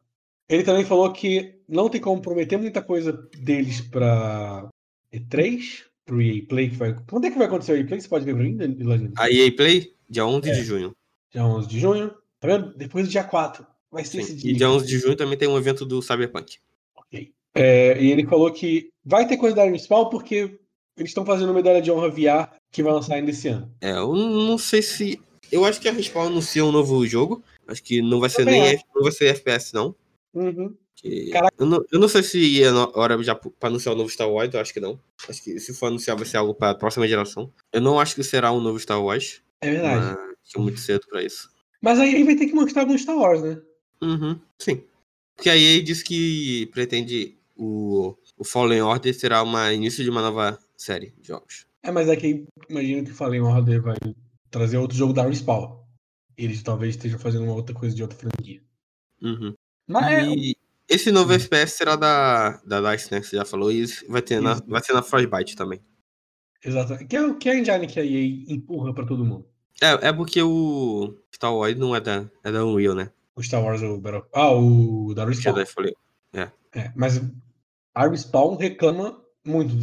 [0.48, 4.68] Ele também falou que não tem como prometer muita coisa deles pra
[5.12, 6.70] E3, pro EA Play.
[6.70, 6.96] Que vai...
[7.08, 8.00] Quando é que vai acontecer o EA Play?
[8.00, 9.12] Você pode ver pra mim, Danilo?
[9.16, 10.52] A EA Play, dia 11 É.
[10.54, 10.96] de junho.
[11.32, 12.10] Dia 11 de junho.
[12.38, 12.74] Tá vendo?
[12.76, 13.66] Depois do dia 4.
[13.90, 14.36] Vai ser esse Sim.
[14.36, 14.52] dia.
[14.52, 16.58] E dia 11 de junho também tem um evento do Cyberpunk.
[16.94, 17.32] Ok.
[17.54, 20.60] É, e ele falou que vai ter coisa da Respawn porque
[20.96, 23.70] eles estão fazendo medalha de honra VR que vai lançar ainda esse ano.
[23.80, 25.20] É, eu não sei se.
[25.50, 27.42] Eu acho que a Respawn anuncia um novo jogo.
[27.68, 28.74] Acho que não vai ser Também nem.
[28.74, 29.94] F- não vai ser FPS, não.
[30.34, 30.74] Uhum.
[30.94, 31.54] Que- Caraca.
[31.58, 34.28] Eu, não, eu não sei se é na hora já pra anunciar o novo Star
[34.30, 34.98] Wars, eu acho que não.
[35.28, 37.52] Acho que se for anunciar vai ser algo para a próxima geração.
[37.72, 40.16] Eu não acho que será um novo Star Wars, É verdade.
[40.54, 41.48] mas muito cedo pra isso.
[41.82, 43.60] Mas aí vai ter que mostrar algum Star Wars, né?
[44.02, 44.82] Uhum, sim.
[45.36, 50.22] Porque a EA disse que pretende o, o Fallen Order será uma início de uma
[50.22, 51.66] nova série de jogos.
[51.82, 53.96] É, mas é que imagino que Fallen Order vai
[54.50, 55.78] trazer outro jogo da Respawn.
[56.36, 58.60] Eles talvez estejam fazendo uma outra coisa de outra franquia.
[59.22, 59.54] Uhum.
[59.86, 60.56] Mas é, E
[60.88, 63.20] esse novo FPS será da, da DICE, né?
[63.20, 65.80] Que você já falou, e vai, ter na, vai ser na Frostbite também.
[66.64, 66.98] exato.
[67.06, 69.46] Que é, o- que é a engine que a EA empurra pra todo mundo.
[69.80, 73.10] É, é porque o Star Wars não é da, é da Unreal, né?
[73.34, 74.24] O Star Wars, o Battle...
[74.32, 75.64] Ah, o da Respawn.
[75.66, 75.94] Falei.
[76.72, 77.20] É, mas
[77.94, 79.74] a Respawn reclama muito,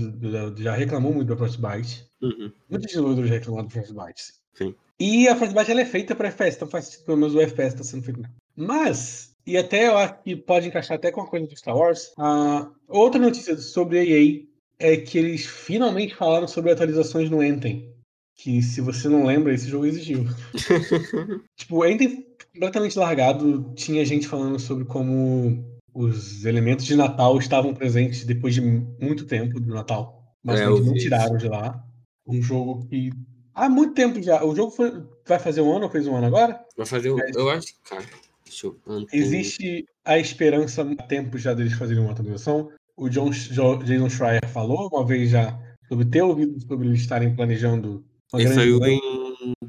[0.61, 2.05] já reclamou muito da Frostbite.
[2.21, 2.51] Uhum.
[2.69, 4.33] Muitos desenvolvedores já reclamaram da Frostbite.
[4.53, 4.75] sim.
[4.99, 7.83] E a Frostbite ela é feita para FPS, então faz pelo menos o FPS está
[7.83, 8.21] sendo feito.
[8.55, 12.13] Mas, e até eu acho que pode encaixar até com a coisa do Star Wars,
[12.17, 14.43] a outra notícia sobre a EA
[14.79, 17.91] é que eles finalmente falaram sobre atualizações no Anthem.
[18.35, 20.25] Que se você não lembra, esse jogo existiu.
[21.55, 25.63] Tipo, o Anthem completamente largado, tinha gente falando sobre como
[25.93, 30.23] os elementos de Natal estavam presentes depois de muito tempo do Natal.
[30.43, 31.83] Mas É, eu não tiraram de lá.
[32.27, 33.11] Um jogo que.
[33.53, 34.43] Há muito tempo já.
[34.43, 36.59] O jogo foi- vai fazer um ano ou fez um ano agora?
[36.75, 37.17] Vai fazer um.
[37.35, 37.67] Eu acho.
[37.87, 38.03] Cara,
[38.45, 38.79] deixa eu.
[39.13, 42.69] Existe a esperança há tempo já deles fazerem uma atualização.
[42.97, 47.35] O John, Jo- Jason Schreier falou uma vez já sobre ter ouvido sobre eles estarem
[47.35, 48.99] planejando uma Ele saiu em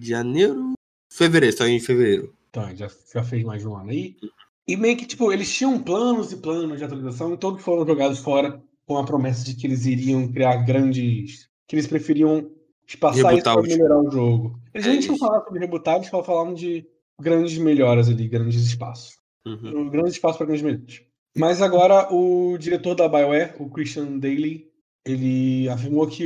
[0.01, 0.73] janeiro.
[1.13, 2.35] Fevereiro, saiu em fevereiro.
[2.51, 4.17] Então, já, já fez mais de um ano aí.
[4.23, 4.31] E
[4.77, 8.63] meio que, tipo, eles tinham planos e planos de atualização e todos foram jogados fora
[8.87, 11.49] com a promessa de que eles iriam criar grandes.
[11.67, 12.51] que eles preferiam
[12.87, 14.59] espaçar isso Rebutar para os- melhorar o jogo.
[14.75, 15.25] Eles É nem tinham isso.
[15.25, 16.87] falado sobre rebutar, eles falavam de
[17.19, 19.17] grandes melhoras ali, grandes espaços.
[19.47, 19.81] Uhum.
[19.81, 21.01] Um grande espaço para grandes melhorias.
[21.35, 24.69] Mas agora o diretor da BioWare, o Christian Daly,
[25.07, 26.25] ele afirmou que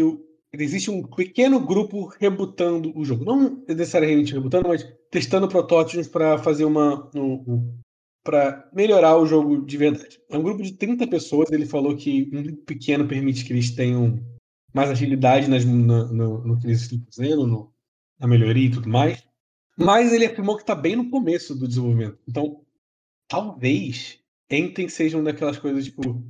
[0.53, 3.25] existe um pequeno grupo rebutando o jogo.
[3.25, 7.09] Não necessariamente rebutando, mas testando protótipos para fazer uma.
[8.29, 10.21] Para melhorar o jogo de verdade.
[10.29, 11.51] É um grupo de 30 pessoas.
[11.51, 14.21] Ele falou que um grupo pequeno permite que eles tenham
[14.75, 17.73] mais agilidade nas, na- no, no que eles estão fazendo, no-
[18.21, 19.25] na melhoria e tudo mais.
[19.79, 22.19] Mas ele afirmou que está bem no começo do desenvolvimento.
[22.29, 22.61] Então,
[23.29, 24.19] talvez
[24.51, 26.23] Enten seja uma daquelas coisas, tipo,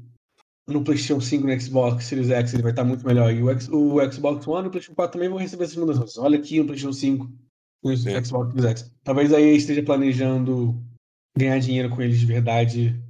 [0.69, 3.33] no PlayStation 5 e no Xbox Series X ele vai estar muito melhor.
[3.33, 6.17] E o, X- o Xbox One e o PlayStation 4 também vão receber essas mudanças.
[6.19, 7.33] Olha aqui no PlayStation 5
[7.85, 7.97] e no.
[8.25, 8.93] Xbox Series X.
[9.03, 10.81] Talvez aí esteja planejando
[11.39, 13.01] ganhar dinheiro com eles de verdade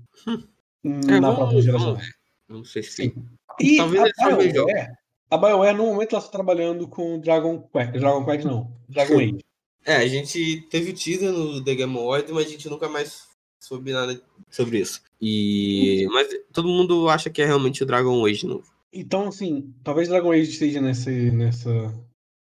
[0.84, 0.88] É,
[1.20, 1.94] na vamos- próxima geração.
[1.94, 2.08] vamos.
[2.48, 2.90] Não sei se.
[2.92, 3.14] Sim.
[3.60, 4.36] E Talvez a.
[4.36, 4.92] BioWare,
[5.30, 7.92] a BioWare, no momento, ela está trabalhando com Dragon Quest.
[7.92, 8.72] Dragon Quest não.
[8.88, 9.38] Dragon Age.
[9.84, 13.26] É, a gente teve o teaser no The Game Awards, mas a gente nunca mais
[13.58, 14.20] soube nada
[14.50, 15.02] sobre isso.
[15.20, 16.06] E.
[16.12, 18.64] Mas todo mundo acha que é realmente o Dragon Age novo.
[18.92, 21.70] Então, assim, talvez Dragon Age esteja nesse, nessa,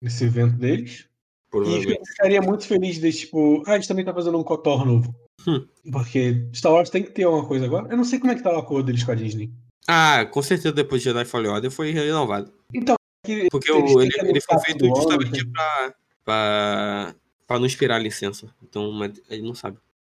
[0.01, 1.09] nesse evento deles.
[1.51, 1.99] Provavelmente.
[1.99, 5.15] eu ficaria muito feliz de, tipo, ah, a gente também tá fazendo um Cotor novo.
[5.47, 5.67] Hum.
[5.93, 7.89] Porque Star Wars tem que ter uma coisa agora.
[7.91, 9.51] Eu não sei como é que tá o acordo deles com a Disney.
[9.87, 12.53] Ah, com certeza depois de Jedi Fallen Order foi renovado.
[12.75, 15.53] Então, que Porque o- ele, ele foi feito justamente ontem.
[15.53, 15.95] pra,
[16.25, 17.15] pra,
[17.47, 18.53] pra não expirar a licença.
[18.63, 19.79] Então, mas ele não sabe.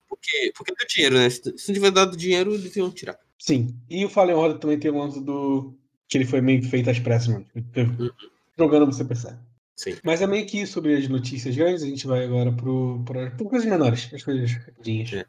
[0.09, 1.29] Porque, porque deu dinheiro, né?
[1.29, 3.19] Se se não tiver dado dinheiro, eles iam tirar.
[3.39, 3.75] Sim.
[3.91, 5.75] E o Fallen Order também tem o lance do.
[6.09, 7.45] Que ele foi meio feito às pressas, mano.
[7.57, 8.11] Uhum.
[8.57, 9.39] Jogando você percebe.
[9.77, 9.97] Sim.
[10.03, 11.83] Mas é meio que isso sobre as notícias grandes.
[11.83, 15.13] A gente vai agora pro, pra, por coisas menores, as coisas rapidinhas.
[15.13, 15.27] É.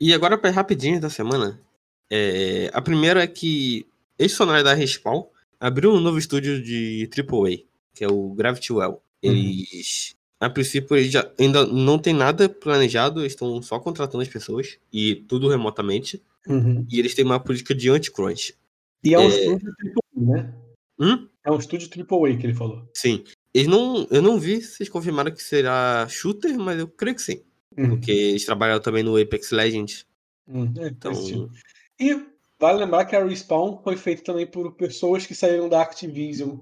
[0.00, 1.60] E agora para rapidinho da semana.
[2.08, 3.86] É, a primeira é que
[4.18, 5.24] ex-sonar da Respawn
[5.58, 7.64] abriu um novo estúdio de AAA,
[7.94, 9.02] que é o Gravity Well.
[9.20, 14.28] Eles, a princípio, eles já ainda não tem nada planejado, eles estão só contratando as
[14.28, 16.22] pessoas e tudo remotamente.
[16.46, 16.86] Uhum.
[16.88, 18.54] E eles têm uma política de anti-crunch.
[19.02, 19.28] E é um É.
[19.28, 19.74] estúdio
[20.16, 20.54] AAA, né?
[20.98, 21.28] Hum?
[21.44, 22.88] É um estúdio AAA que ele falou.
[22.94, 23.22] Sim.
[23.52, 27.22] Eles não, eu não vi se eles confirmaram que será shooter, mas eu creio que
[27.22, 27.42] sim.
[27.76, 27.90] Uhum.
[27.90, 30.06] Porque eles trabalharam também no Apex Legends.
[30.48, 31.50] Hum, é, Então.
[31.98, 32.26] E
[32.58, 36.58] vale lembrar que a Respawn foi feita também por pessoas que saíram da Activision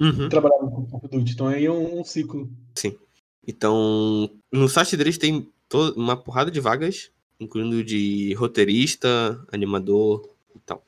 [0.00, 0.26] uhum.
[0.26, 1.32] e trabalhavam com Call of Duty.
[1.32, 2.50] Então aí é um, um ciclo.
[3.46, 5.48] Então, no site deles tem
[5.96, 7.10] uma porrada de vagas,
[7.40, 10.84] incluindo de roteirista, animador e tal.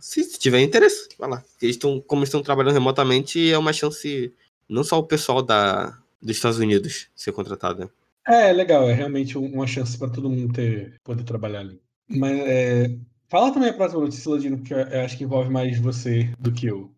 [0.00, 1.44] Se tiver interesse, vai lá.
[1.60, 4.32] Eles estão, como eles estão trabalhando remotamente, é uma chance
[4.68, 7.88] não só o pessoal da, dos Estados Unidos ser contratado, né?
[8.26, 11.80] É, legal, é realmente um- uma chance para todo mundo ter, poder trabalhar ali.
[12.08, 12.96] Mas é,
[13.28, 16.66] fala também a próxima notícia, Ladino, porque eu, acho que envolve mais você do que
[16.66, 16.90] eu.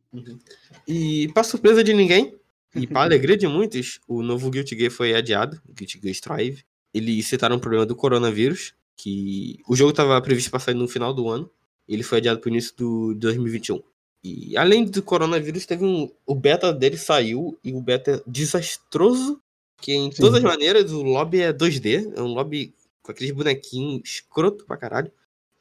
[0.87, 2.35] E para surpresa de ninguém,
[2.75, 6.65] e para alegria de muitos, o novo Guilty Gear foi adiado, Guilty Gear Strive.
[6.95, 11.13] Eles citaram o problema do coronavírus, que o jogo estava previsto para sair no final
[11.13, 11.51] do ano,
[11.89, 13.81] ele foi adiado para o início do de 2021.
[14.25, 16.11] E além do coronavírus, teve um.
[16.27, 19.41] O beta dele saiu, e o beta é desastroso,
[19.81, 20.21] que em Sim.
[20.23, 24.77] todas as maneiras o lobby é 2D, é um lobby com aqueles bonequinhos escroto pra
[24.77, 25.11] caralho,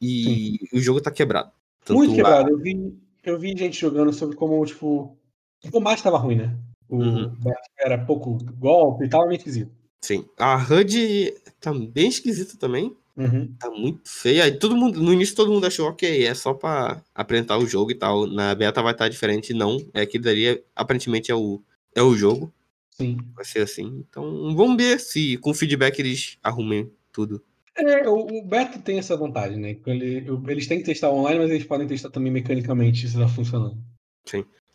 [0.02, 1.50] e o jogo tá quebrado.
[1.84, 2.50] Tanto Muito a- quebrado.
[2.50, 5.16] Eu vi, eu vi gente jogando sobre como, tipo,
[5.64, 6.56] o combate tava ruim, né?
[6.88, 7.32] O Uhum.
[7.78, 9.70] Era pouco golpe e tava meio esquisito.
[10.02, 10.24] Sim.
[10.38, 12.96] A HUD tá bem esquisita também.
[13.18, 13.52] Uhum.
[13.58, 14.44] Tá muito feia.
[14.44, 17.90] Aí todo mundo, no início todo mundo achou, ok, é só pra apresentar o jogo
[17.90, 18.28] e tal.
[18.28, 19.52] Na beta vai estar diferente.
[19.52, 21.60] Não, é dali, é- aparentemente é o,
[21.96, 22.52] é o jogo.
[22.90, 23.18] Sim.
[23.34, 24.04] Vai ser assim.
[24.08, 27.42] Então vamos ver se com feedback eles arrumem tudo.
[27.76, 29.74] É, o, o beta tem essa vantagem, né?
[29.74, 33.28] que Ele, eles têm que testar online, mas eles podem testar também mecanicamente se tá
[33.28, 33.76] funcionando.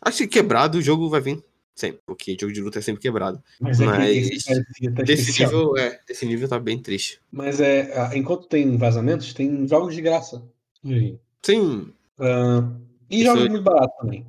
[0.00, 1.42] Acho que quebrado o jogo vai vir
[1.74, 3.42] sempre, porque jogo de luta é sempre quebrado.
[3.60, 4.64] Mas é Mas que esse
[4.94, 7.20] tá Desse nível, é, desse nível tá bem triste.
[7.30, 10.42] Mas é, enquanto tem vazamentos, tem jogos de graça.
[10.84, 12.68] E, Sim, ah,
[13.10, 14.26] e Isso jogos é- muito baratos também.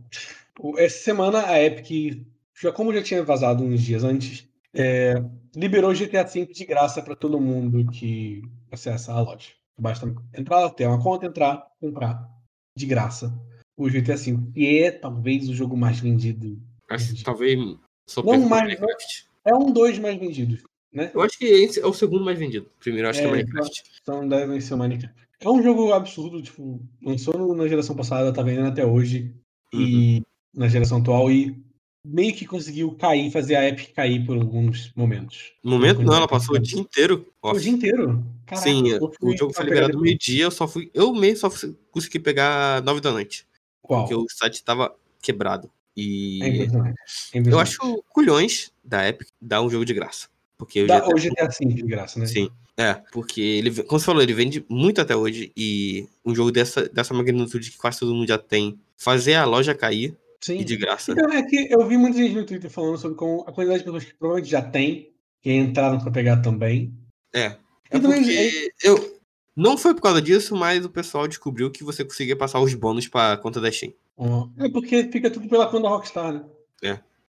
[0.77, 2.21] Essa semana a Epic,
[2.59, 5.15] já como já tinha vazado uns dias antes, é,
[5.55, 8.41] liberou o GTA V de graça para todo mundo que
[8.71, 9.49] acessa a loja.
[9.77, 12.29] Basta entrar, ter uma conta, entrar, comprar
[12.75, 13.33] de graça
[13.77, 16.61] o GTA V, que é talvez o jogo mais vendido.
[16.89, 17.23] Acho que Entendi.
[17.23, 19.25] talvez Não mais, Minecraft.
[19.45, 21.11] É um dos mais vendidos, né?
[21.13, 22.69] Eu acho que esse é o segundo mais vendido.
[22.79, 23.83] Primeiro acho que é É, Minecraft.
[24.01, 25.15] Então devem ser o Minecraft.
[25.39, 29.33] É um jogo absurdo, tipo, lançou na geração passada, tá vendendo até hoje.
[29.73, 30.21] E
[30.53, 31.61] na geração atual, e
[32.05, 35.53] meio que conseguiu cair, fazer a Epic cair por alguns momentos.
[35.63, 38.23] Momento não, ela passou o dia inteiro O dia inteiro.
[38.45, 38.83] Caraca, Sim,
[39.21, 40.89] o jogo foi liberado meio-dia, eu só fui.
[40.93, 43.45] Eu mesmo só fui- consegui pegar 9 da noite.
[43.81, 44.01] Qual?
[44.01, 45.69] Porque o site tava quebrado.
[45.97, 46.95] É E impressionante.
[47.33, 47.69] É eu impressionante.
[47.69, 50.27] acho culhões da Epic dar um jogo de graça.
[50.57, 52.25] Porque o GTA o GTA de graça, né?
[52.25, 52.49] Sim.
[52.77, 55.51] É, porque ele, como você falou, ele vende muito até hoje.
[55.55, 59.73] E um jogo dessa, dessa magnitude que quase todo mundo já tem, fazer a loja
[59.73, 60.59] cair Sim.
[60.59, 61.13] e de graça.
[61.13, 63.85] Então, é que eu vi muita gente no Twitter falando sobre como a quantidade de
[63.85, 65.09] pessoas que provavelmente já tem,
[65.41, 66.93] que entraram pra pegar também.
[67.33, 67.55] É.
[67.89, 69.15] É porque eu.
[69.55, 73.07] Não foi por causa disso, mas o pessoal descobriu que você conseguia passar os bônus
[73.07, 73.93] pra conta da Steam.
[74.17, 76.45] Ó, É porque fica tudo pela conta da Rockstar, né?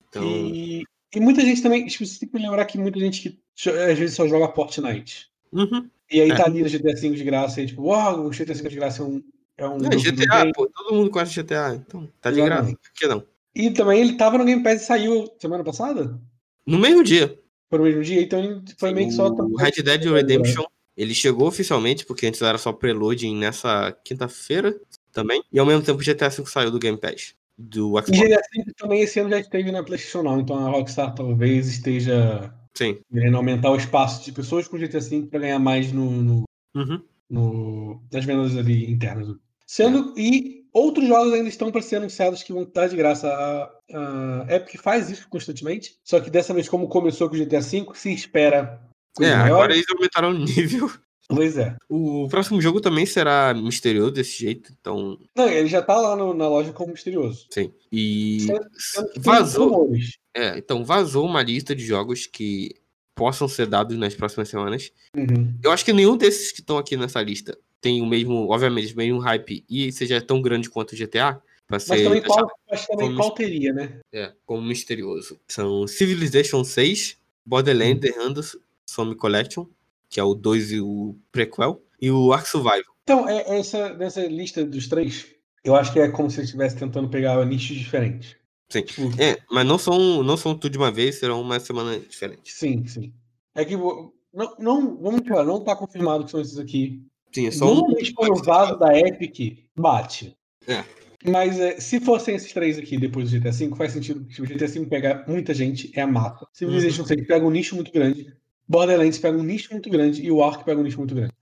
[0.09, 0.83] Então, E,
[1.15, 3.21] e muita gente também, tipo, você tem que lembrar que muita gente
[3.55, 5.29] que às vezes só joga Fortnite.
[5.53, 5.89] uhum.
[6.11, 6.37] E aí É.
[6.37, 9.03] tá ali no GTA V de graça e tipo, uau, o GTA V de graça
[9.03, 9.23] é um.
[9.57, 12.71] É um Não, do GTA, pô, todo mundo conhece GTA, então tá de graça.
[12.71, 13.25] Por que não?
[13.55, 16.21] E também ele tava no Game Pass e saiu semana passada?
[16.67, 17.39] No mesmo dia,
[17.71, 19.29] Foi no mesmo dia, então ele foi meio que só.
[19.29, 20.65] o Red Dead Redemption,
[20.97, 24.79] ele chegou oficialmente, porque antes era só preloading nessa quinta-feira
[25.15, 25.43] também.
[25.53, 27.35] E ao mesmo tempo o GTA V saiu do Game Pass.
[27.57, 28.11] Do E Xbox.
[28.11, 32.53] GTA V também esse ano já esteve na PlayStation Now, então a Rockstar talvez esteja
[32.77, 32.99] Sim.
[33.13, 36.43] querendo aumentar o espaço de pessoas com GTA V para ganhar mais no, no,
[36.75, 37.01] Uhum.
[37.31, 39.37] no- nas vendas ali internas.
[39.67, 43.29] Sendo, e outros jogos ainda estão para ser anunciados que vão estar de graça.
[43.29, 47.61] A, a Epic faz isso constantemente, só que dessa vez, como começou com o GTA
[47.61, 48.81] V, se espera.
[49.21, 50.91] É, agora eles aumentaram o nível.
[51.29, 51.75] Pois é.
[51.89, 55.19] O próximo jogo também será misterioso desse jeito, então.
[55.35, 57.47] Não, ele já tá lá no, na loja como misterioso.
[57.51, 57.73] Sim.
[57.91, 58.47] E
[59.17, 59.91] vazou.
[60.35, 62.75] É, então vazou uma lista de jogos que
[63.15, 64.93] possam ser dados nas próximas semanas.
[65.17, 65.55] Uhum.
[65.63, 68.97] Eu acho que nenhum desses que estão aqui nessa lista tem o mesmo, obviamente, o
[68.97, 71.41] mesmo hype e seja tão grande quanto o GTA.
[71.71, 74.01] Mas também, qual, mas também qual teria, né?
[74.13, 75.41] É, como misterioso.
[75.49, 78.35] São Civilization 6, Borderlands uhum.
[78.35, 78.43] The
[78.91, 79.67] Ransom Collection,
[80.15, 82.95] que é o 2 e o prequel, e o Ark Survival.
[83.03, 85.27] Então, é, essa, nessa lista dos três,
[85.65, 88.37] eu acho que é como se ele estivesse tentando pegar nichos diferentes.
[88.69, 88.83] Sim.
[88.83, 92.53] Tipo, é, mas não são, não são tudo de uma vez, serão uma semana diferente.
[92.53, 93.13] Sim, sim.
[93.57, 97.03] É que não, não vamos falar, não está confirmado que são esses aqui.
[97.35, 98.15] Sim, é só Normalmente um...
[98.15, 100.37] quando o vaso da Epic bate.
[100.69, 100.85] É.
[101.29, 104.47] Mas é, se fossem esses três aqui depois do GTA V, faz sentido que o
[104.47, 106.47] GTA V pega muita gente, é a massa.
[106.53, 107.09] Civilization uhum.
[107.09, 108.33] 6 pega um nicho muito grande.
[108.69, 111.33] Borderlands pega um nicho muito grande e o Ark pega um nicho muito grande.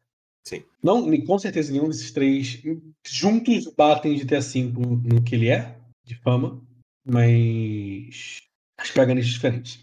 [0.47, 0.65] Sim.
[0.83, 2.61] Não, com certeza nenhum desses três
[3.07, 4.73] juntos batem GTA V
[5.05, 6.61] no que ele é, de fama,
[7.05, 8.41] mas
[8.79, 9.81] acho que pega nichos diferentes.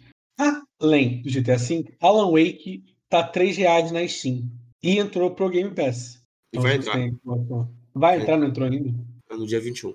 [0.82, 4.50] Além do GTA V, Alan Wake tá 3 reais na Steam
[4.82, 6.24] e entrou pro Game Pass.
[6.54, 6.94] E vai entrar.
[6.94, 7.20] Tem...
[7.94, 8.94] Vai entrar, não entrou ainda?
[9.30, 9.94] É no dia 21.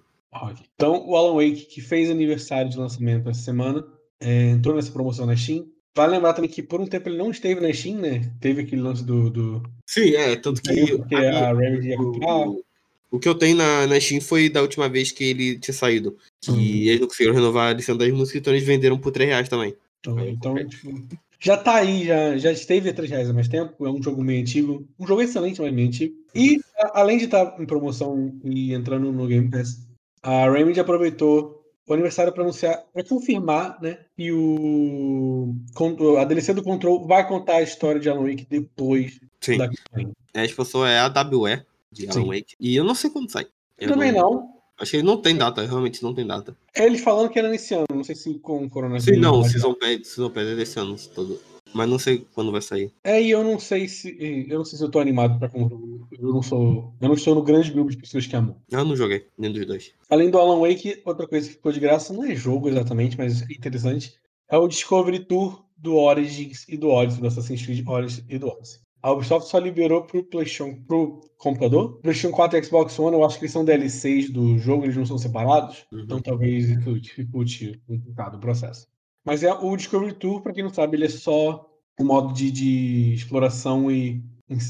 [0.75, 3.87] Então, o Alan Wake, que fez aniversário de lançamento essa semana,
[4.21, 5.67] é, entrou nessa promoção na Steam.
[5.97, 8.33] Vale lembrar também que por um tempo ele não esteve na Steam, né?
[8.41, 9.31] Teve aquele lance do.
[9.31, 9.63] do...
[9.87, 10.97] Sim, é, tanto que.
[10.97, 12.49] Porque a, a Remedy ia comprar.
[12.49, 12.65] O,
[13.13, 16.17] o que eu tenho na, na Steam foi da última vez que ele tinha saído.
[16.41, 16.61] Que hum.
[16.61, 19.77] eles não conseguiram renovar a licença das músicas, então eles venderam por 3 reais também.
[20.01, 21.07] Então, então tipo,
[21.39, 23.87] já tá aí, já, já esteve a 3 reais há mais tempo.
[23.87, 24.85] É um jogo meio antigo.
[24.99, 26.13] Um jogo excelente, mas meio antigo.
[26.35, 26.59] E,
[26.93, 29.87] além de estar tá em promoção e entrando no Game Pass,
[30.21, 31.54] a Remedy aproveitou
[31.87, 35.55] o aniversário para anunciar, para confirmar, né, que o
[36.19, 39.59] a DLC do Control vai contar a história de Alan Wake depois Sim.
[39.59, 40.13] da campanha.
[40.33, 41.63] É, a expansão é a AWE
[41.93, 42.27] de Alan Sim.
[42.27, 42.55] Wake.
[42.59, 43.47] E eu não sei quando sai.
[43.79, 44.31] Eu também não...
[44.31, 44.55] não.
[44.77, 46.57] Acho que não tem data, realmente não tem data.
[46.75, 49.05] É ele falando que era nesse ano, não sei se com o coronavírus.
[49.05, 49.73] Sim, não, o Season
[50.31, 51.41] Pass é desse ano todo.
[51.75, 52.93] Mas não sei quando vai sair.
[53.03, 54.17] É, e eu não sei se.
[54.49, 55.77] Eu não sei se eu tô animado pra comprar.
[55.77, 56.95] Eu não sou.
[57.01, 58.57] Eu não estou no grande grupo de pessoas que amam.
[58.71, 59.93] Eu não joguei, nem dos dois.
[60.09, 63.43] Além do Alan Wake, outra coisa que ficou de graça, não é jogo exatamente, mas
[63.43, 64.15] é interessante.
[64.49, 68.47] É o Discovery Tour do Origins e do Odyssey, do Assassin's Creed Origins e do
[68.49, 68.85] Odyssey.
[69.05, 71.99] A Ubisoft só liberou pro PlayStation, pro computador.
[72.01, 75.05] PlayStation 4 e Xbox One, eu acho que eles são DLCs do jogo, eles não
[75.05, 75.85] são separados.
[75.93, 76.01] Uhum.
[76.01, 78.87] Então talvez isso dificulte um bocado o processo.
[79.25, 81.69] Mas é o Discovery Tour, para quem não sabe, ele é só
[81.99, 84.23] um modo de, de exploração e,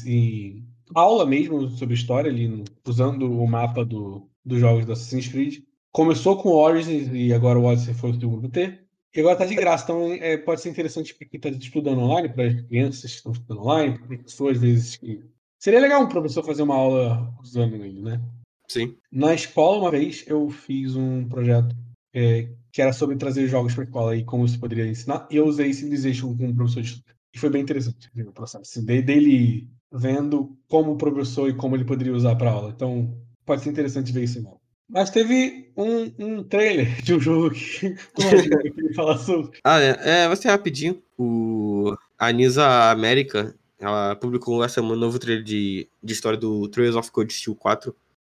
[0.05, 5.63] e, aula mesmo sobre história, ali, usando o mapa do, dos jogos do Assassin's Creed.
[5.91, 8.79] Começou com o Origins e agora o Odyssey foi o segundo T.
[9.15, 12.27] E agora tá de graça, então é, pode ser interessante para quem está estudando online,
[12.27, 15.23] para as crianças que estão estudando online, para pessoas às vezes que.
[15.57, 18.21] Seria legal um professor fazer uma aula usando ele, né?
[18.67, 18.97] Sim.
[19.09, 21.73] Na escola, uma vez, eu fiz um projeto
[22.13, 25.25] é, que era sobre trazer jogos para a escola e como você poderia ensinar.
[25.31, 27.01] E eu usei Civilization como professor de.
[27.33, 28.63] E foi bem interessante o processo.
[28.63, 32.73] Assim, dele vendo como o professor e como ele poderia usar para aula.
[32.75, 34.59] Então, pode ser interessante ver isso não.
[34.89, 39.57] Mas teve um, um trailer de um jogo que, que eu falar sobre.
[39.63, 41.01] Ah, é, é, vai ser rapidinho.
[41.17, 46.97] O a Nisa América, ela publicou essa um novo trailer de, de história do Trails
[46.97, 47.95] of Code Steel 4.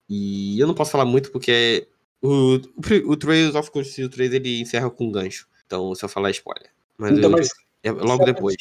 [0.08, 1.88] E eu não posso falar muito porque
[2.22, 5.48] o, o, o Trails of Cold Steel 3 ele encerra com um gancho.
[5.66, 6.70] Então, se eu falar spoiler.
[6.96, 7.48] Mas, então, eu, mas
[7.82, 8.56] é logo depois.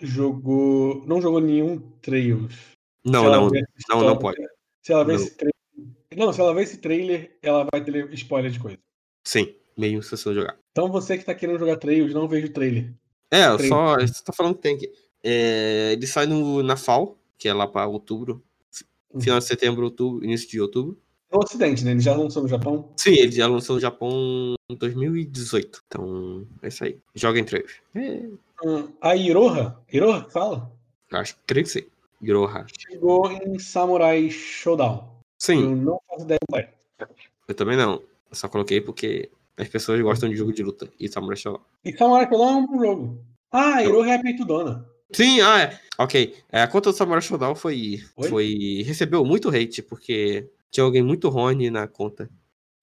[0.00, 1.04] jogou.
[1.06, 2.54] Não jogou nenhum Trails.
[3.04, 3.50] Não, não,
[3.90, 4.38] não, não pode.
[4.82, 5.54] Se ela vê esse trailer.
[6.16, 8.78] Não, se ela vê esse trailer, ela vai ter spoiler de coisa.
[9.24, 10.58] Sim, meio se você jogar.
[10.72, 12.92] Então você que tá querendo jogar Trails, não veja o trailer.
[13.30, 13.68] É, trailer.
[13.68, 13.94] só.
[13.94, 14.90] Você tá falando que tem aqui.
[15.22, 18.42] É, ele sai no, na FAL, que é lá pra outubro.
[19.20, 19.38] Final uhum.
[19.38, 20.98] de setembro, outubro, início de outubro.
[21.30, 21.90] No Ocidente, né?
[21.90, 22.90] Ele já lançou no Japão?
[22.96, 25.82] Sim, ele já lançou no Japão em 2018.
[25.86, 26.98] Então, é isso aí.
[27.14, 27.70] Joga em três.
[27.94, 28.28] É.
[28.64, 29.76] Hum, a Iroha?
[29.92, 30.72] Iroha fala?
[31.12, 31.82] Acho que creio que sim.
[32.20, 32.66] Iroha.
[32.78, 35.08] Chegou em Samurai Showdown.
[35.38, 35.62] Sim.
[35.62, 36.72] Eu não faço ideia do é.
[37.46, 37.94] Eu também não.
[38.30, 40.88] Eu só coloquei porque as pessoas gostam de jogo de luta.
[40.98, 41.62] E Samurai Showdown.
[41.84, 43.24] E Samurai Showdown é um bom jogo.
[43.52, 44.86] Ah, Iroha é peitudona.
[45.12, 45.80] Sim, ah, é.
[45.98, 46.36] Ok.
[46.50, 48.82] É, a conta do Samurai Showdown foi, foi.
[48.84, 52.30] recebeu muito hate, porque tinha alguém muito horny na conta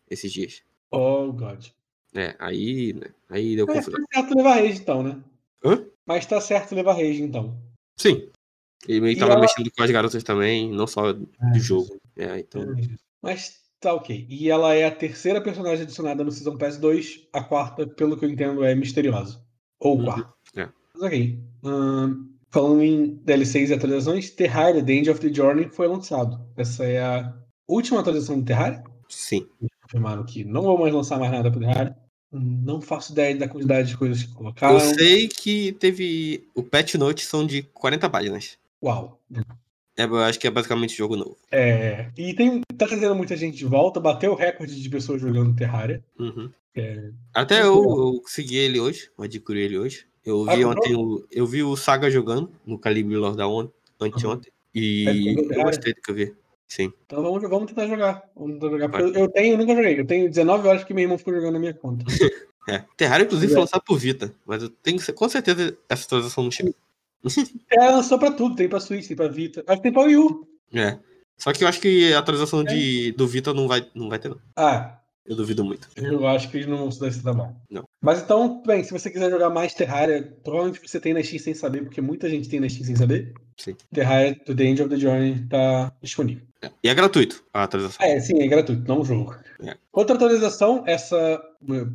[0.10, 0.64] esses dias.
[0.92, 1.66] Oh, God.
[2.14, 3.08] É, aí, né?
[3.30, 4.00] Aí deu confusão.
[4.00, 5.22] Mas tá certo levar rage, então, né?
[5.64, 5.86] Hã?
[6.06, 7.60] Mas tá certo levar rage, então.
[7.98, 8.30] Sim.
[8.88, 9.42] Ele e tava ela...
[9.42, 12.00] mexendo com as garotas também, não só é, do jogo.
[12.16, 12.64] É, então...
[13.22, 14.26] Mas tá ok.
[14.30, 17.28] E ela é a terceira personagem adicionada no Season Pass 2.
[17.34, 19.44] A quarta, pelo que eu entendo, é misteriosa.
[19.80, 20.34] Ou Uhum, quarta.
[20.56, 20.70] é.
[20.94, 21.40] Mas ok.
[21.64, 26.40] Ahn, falando em DLCs e atualizações, Terraria The End of the Journey foi lançado.
[26.56, 28.84] Essa é a última atualização de Terraria.
[29.10, 29.48] Sim.
[29.84, 31.96] Confirmaram que não vão mais lançar mais nada pro Terraria.
[32.32, 34.74] Não faço ideia da quantidade de coisas que colocaram.
[34.74, 36.48] Eu sei que teve.
[36.54, 38.58] O patch notes são de 40 páginas.
[38.84, 39.20] Uau.
[39.98, 41.38] É, eu acho que é basicamente jogo novo.
[41.50, 45.56] É, e tem, tá trazendo muita gente de volta, bateu o recorde de pessoas jogando
[45.56, 46.04] Terraria.
[46.20, 46.52] Uhum.
[46.76, 50.06] É, Até eu, eu segui ele hoje, eu adquiri ele hoje.
[50.26, 50.84] Eu Ah, vi comprou?
[50.84, 53.70] ontem o, eu vi o Saga jogando no Calibre Lord on,
[54.02, 54.52] anteontem.
[54.76, 56.34] É, E pegou eu gostei do que eu vi.
[56.68, 56.92] Sim.
[57.06, 58.24] então vamos, vamos tentar jogar.
[58.36, 59.00] Vamos tentar jogar.
[59.00, 60.00] Eu, eu tenho, eu nunca joguei.
[60.00, 62.06] Eu tenho 19 horas que meu irmão ficou jogando na minha conta.
[62.68, 62.84] É.
[62.98, 66.74] Terraria, inclusive, foi lançado por Vita, mas eu tenho com certeza essa atualização não chega.
[67.70, 68.56] É, lançou pra tudo.
[68.56, 69.64] Tem pra Switch, tem pra Vita.
[69.68, 70.48] Acho que tem pra Wii U.
[70.74, 70.98] É.
[71.38, 72.64] Só que eu acho que a atualização É.
[72.64, 74.40] de, do Vita não vai, não vai ter, não.
[74.56, 75.88] Ah, Eu duvido muito.
[75.96, 77.56] eu acho que eles não vão se dar esse trabalho.
[77.70, 77.84] Não.
[78.02, 81.54] Mas então, bem, se você quiser jogar mais Terraria, provavelmente você tem na Steam sem
[81.54, 83.32] saber, porque muita gente tem na Steam sem saber.
[83.58, 83.76] Sim.
[83.94, 86.44] Terraria do The End of the Journey tá disponível.
[86.66, 86.72] É.
[86.84, 88.06] E é gratuito a atualização.
[88.06, 89.36] É, sim, é gratuito, não um jogo.
[89.64, 89.78] É.
[89.92, 91.42] Outra atualização, essa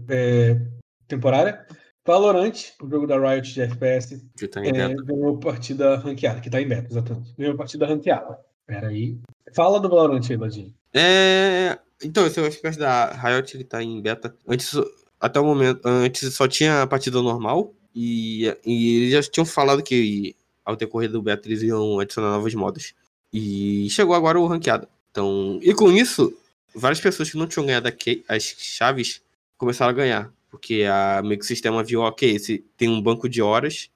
[0.09, 0.61] é,
[1.07, 1.67] temporária,
[2.07, 2.53] Valorant,
[2.83, 5.03] o jogo da Riot de FPS, Que tá em é, beta.
[5.03, 7.35] ganhou partida ranqueada, que tá em beta, exatamente.
[7.39, 8.39] Ganhou partida ranqueada.
[8.67, 9.19] Pera aí.
[9.55, 10.75] Fala do Valorant aí, Ladinho.
[10.95, 11.79] É.
[12.03, 14.35] Então, esse FPS da Riot ele tá em beta.
[14.49, 14.73] Antes,
[15.21, 17.75] até o momento, antes só tinha a partida normal.
[17.95, 22.55] E, e eles já tinham falado que ao decorrer do beta eles iam adicionar novos
[22.55, 22.95] modos.
[23.33, 24.89] E chegou agora o ranqueado.
[25.11, 26.33] Então, e com isso,
[26.75, 27.89] várias pessoas que não tinham ganhado
[28.29, 29.23] as chaves
[29.57, 30.33] começaram a ganhar.
[30.51, 33.89] Porque a meio que o sistema viu, ok, esse tem um banco de horas,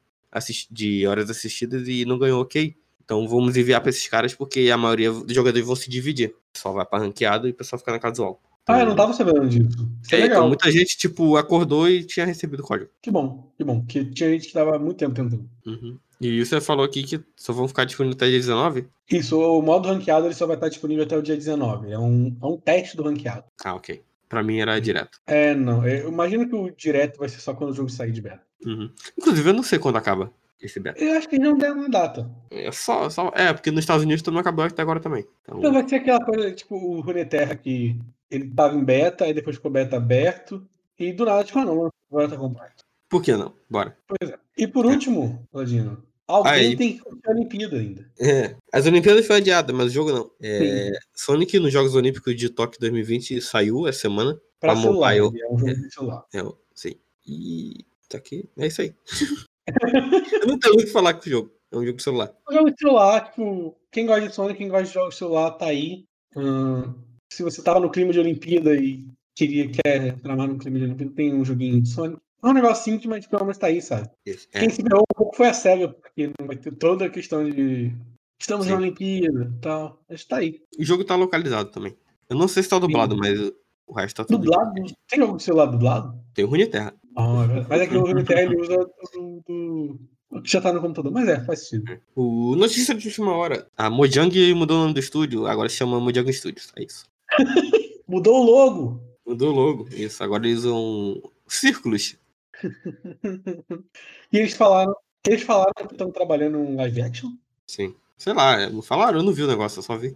[0.71, 2.77] de horas assistidas e não ganhou ok.
[3.05, 6.29] Então vamos enviar pra esses caras porque a maioria dos jogadores vão se dividir.
[6.31, 8.41] O pessoal vai pra ranqueado e o pessoal fica na casual.
[8.67, 9.69] Ah, eu não tava sabendo disso.
[10.03, 10.39] Isso é, É, legal.
[10.39, 12.89] então muita gente, tipo, acordou e tinha recebido o código.
[13.03, 13.81] Que bom, que bom.
[13.81, 15.47] Porque tinha gente que tava muito tempo tentando.
[15.67, 15.99] Uhum.
[16.21, 18.89] E você falou aqui que só vão ficar disponíveis até dia 19?
[19.11, 21.91] Isso, o modo ranqueado ele só vai estar disponível até o dia 19.
[21.91, 23.45] É um, é um teste do ranqueado.
[23.65, 24.03] Ah, ok.
[24.29, 25.21] Pra mim era direto.
[25.27, 25.87] É, não.
[25.87, 28.43] Eu imagino que o direto vai ser só quando o jogo sair de beta.
[28.65, 28.91] Uhum.
[29.19, 31.03] Inclusive, eu não sei quando acaba esse beta.
[31.03, 32.31] Eu acho que não deram uma data.
[32.51, 33.31] É só, só.
[33.35, 35.27] É, porque nos Estados Unidos todo mundo acabou até agora também.
[35.43, 38.01] Então, Então vai ser aquela coisa, tipo, o Runeterra que
[38.31, 40.67] ele tava em beta, aí depois ficou beta aberto,
[40.99, 42.84] e do nada, tipo, ah não, agora tá completo.
[43.15, 43.55] Por que não?
[43.71, 43.97] Bora.
[44.09, 44.37] Pois é.
[44.59, 46.77] E por último, Ladino, alguém Aí.
[46.77, 48.11] tem que curtir a Olimpíada ainda.
[48.19, 50.29] É, as Olimpíadas foi adiada, mas o jogo não.
[50.43, 54.35] É, Sonic nos Jogos Olímpicos de Tóquio 2020 saiu essa semana.
[54.59, 55.43] Pra Pra celular, mobile.
[55.43, 56.25] é um jogo de celular.
[56.35, 56.43] É,
[56.75, 56.95] sim.
[57.25, 58.49] E tá aqui.
[58.57, 58.93] É isso aí.
[60.43, 61.53] eu não tenho o que falar com o jogo.
[61.71, 62.33] É um jogo de celular.
[62.51, 65.53] Um jogo de celular, tipo, quem gosta de Sonic, quem gosta de jogos de celular,
[65.53, 66.05] tá aí.
[66.37, 66.95] Hum,
[67.33, 69.07] se você tava no clima de Olimpíada e
[69.37, 72.21] queria, quer tramar no clima de Olimpíada, tem um joguinho de Sonic.
[72.45, 74.11] É um negócio simples, mas pelo menos tá aí, sabe?
[74.27, 76.31] É, Quem se ferrou um pouco foi a SEGA, porque
[76.79, 77.95] toda a questão de.
[78.39, 78.83] Estamos na Sim.
[78.83, 79.99] Olimpíada e tal.
[80.09, 80.61] Mas tá aí.
[80.79, 81.97] o jogo tá localizado também.
[82.29, 83.39] Eu não sei se tá dublado, mas
[83.87, 84.43] o resto tá tudo.
[84.45, 84.73] Dublado?
[85.09, 86.19] Tem jogo de celular dublado?
[86.35, 86.95] Tem o Runeterra.
[87.17, 87.67] Ah, é.
[87.69, 88.77] Mas é que o Runeterra ele usa
[89.15, 91.13] do, do- que já tá no computador.
[91.13, 92.01] Mas é, faz sentido.
[92.15, 93.67] O Notícia de última hora.
[93.77, 96.73] A Mojang mudou o nome do estúdio, agora se chama Mojang Studios.
[96.77, 97.07] É isso.
[98.07, 99.01] Mudou o logo!
[99.27, 99.89] Mudou o logo.
[99.93, 100.23] Isso.
[100.23, 102.17] Agora eles usam círculos.
[104.33, 104.95] e eles falaram.
[105.27, 107.31] Eles falaram que estão trabalhando um live action?
[107.67, 107.95] Sim.
[108.17, 109.19] Sei lá, não falaram?
[109.19, 110.15] Eu não vi o negócio, eu só vi.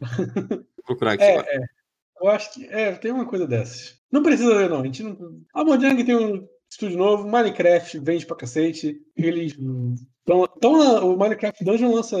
[0.84, 1.22] procurar aqui.
[1.22, 1.64] É, é.
[2.20, 2.66] Eu acho que.
[2.66, 4.00] É, tem uma coisa dessas.
[4.10, 4.80] Não precisa ver, não.
[4.80, 5.40] A gente não.
[5.54, 9.00] A Mojang tem um estúdio novo, Minecraft vende pra cacete.
[9.16, 9.54] Eles.
[10.22, 12.18] Então, então o Minecraft Dungeon lança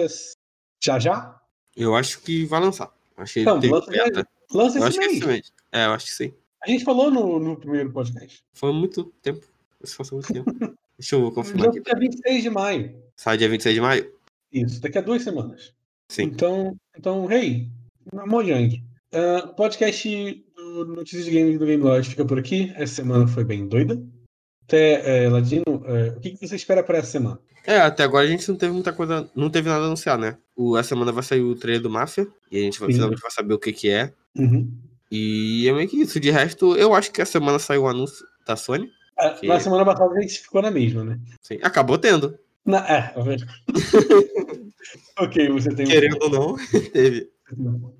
[0.82, 1.40] já já?
[1.76, 2.92] Eu acho que vai lançar.
[3.32, 4.28] Que Não, teve lança, beta.
[4.50, 5.18] lança Eu esse acho que é mês.
[5.18, 5.52] esse mês.
[5.70, 6.34] É, eu acho que sim.
[6.64, 8.42] A gente falou no, no primeiro podcast.
[8.54, 9.44] Foi muito tempo.
[9.82, 10.50] Isso muito tempo.
[10.98, 11.80] Deixa eu confirmar aqui.
[11.80, 12.94] dia 26 de maio.
[13.16, 14.12] Sai dia 26 de maio?
[14.52, 15.74] Isso, daqui a duas semanas.
[16.08, 16.24] Sim.
[16.24, 17.68] Então, então hey,
[18.12, 18.80] Mojang.
[19.12, 22.72] Ah, O podcast do Notícias de Games do Game Lodge fica por aqui.
[22.76, 24.00] Essa semana foi bem doida.
[24.64, 27.40] Até, eh, Ladino, eh, o que, que você espera para essa semana?
[27.66, 30.38] É, até agora a gente não teve muita coisa, não teve nada a anunciar, né?
[30.56, 33.30] O, essa semana vai sair o trailer do Máfia, e a gente vai, finalmente vai
[33.30, 34.12] saber o que que é.
[34.36, 34.72] Uhum.
[35.14, 36.18] E é meio que isso.
[36.18, 38.90] De resto, eu acho que essa semana saiu o anúncio da Sony.
[39.18, 41.20] Ah, Que- Na semana passada a gente ficou na mesma, né?
[41.42, 42.38] Sim, acabou tendo.
[42.64, 43.52] Na, é, é verdade.
[45.18, 46.56] ok, você tem Querendo ou não,
[46.92, 47.30] teve.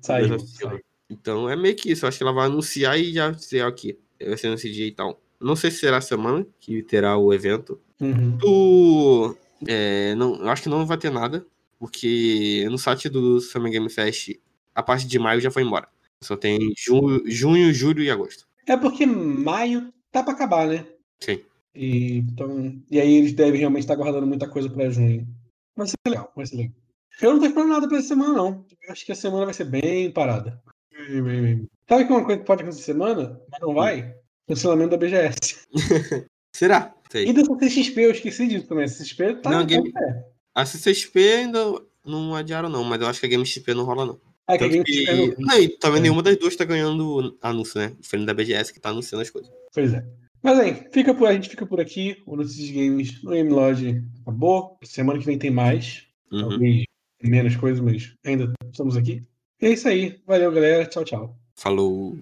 [0.01, 0.39] Saiu.
[0.39, 0.79] saiu.
[1.09, 2.03] Então é meio que isso.
[2.05, 3.97] Eu acho que ela vai anunciar e já dizer aqui.
[4.25, 5.21] Vai ser nesse dia e tal.
[5.39, 7.79] Não sei se será a semana que terá o evento.
[8.01, 9.35] Uhum.
[9.67, 11.45] É, não, eu acho que não vai ter nada.
[11.77, 14.29] Porque no site do Summer Game Fest,
[14.73, 15.87] a parte de maio já foi embora.
[16.23, 18.45] Só tem junho, junho, julho e agosto.
[18.65, 20.85] É porque maio tá pra acabar, né?
[21.21, 21.39] Sim.
[21.75, 25.27] E, então, e aí eles devem realmente estar guardando muita coisa pra junho.
[25.75, 26.73] Vai ser legal, vai ser legal.
[27.21, 28.65] Eu não tô esperando nada pra essa semana, não.
[28.85, 30.61] Eu acho que a semana vai ser bem parada.
[30.91, 31.69] Bem, bem, bem.
[31.89, 34.15] Sabe que uma coisa que pode acontecer semana, mas não vai?
[34.47, 35.61] Cancelamento da BGS.
[36.55, 36.93] Será?
[37.09, 37.27] Sei.
[37.27, 38.85] E da CXP, eu esqueci disso também.
[38.85, 39.49] A CXP tá.
[39.49, 40.23] Não, game- tá.
[40.55, 41.59] A CCXP ainda
[42.05, 44.19] não adiaram, não, mas eu acho que a Game XP não rola, não.
[44.47, 46.01] Que a Tanto que- XP não- e também É.
[46.03, 47.95] nenhuma das duas tá ganhando anúncio, né?
[47.99, 49.49] Diferente da BGS que tá anunciando as coisas.
[49.73, 50.05] Pois é.
[50.41, 52.17] Mas aí, fica por, a gente fica por aqui.
[52.25, 54.77] O Notícias Games no Game Lodge acabou.
[54.83, 56.03] Semana que vem tem mais.
[56.29, 56.49] Uhum.
[56.49, 56.83] Talvez
[57.23, 59.23] menos coisas, mas ainda estamos aqui.
[59.61, 60.19] E é isso aí.
[60.27, 60.85] Valeu, galera.
[60.85, 61.37] Tchau, tchau.
[61.55, 62.17] Falou.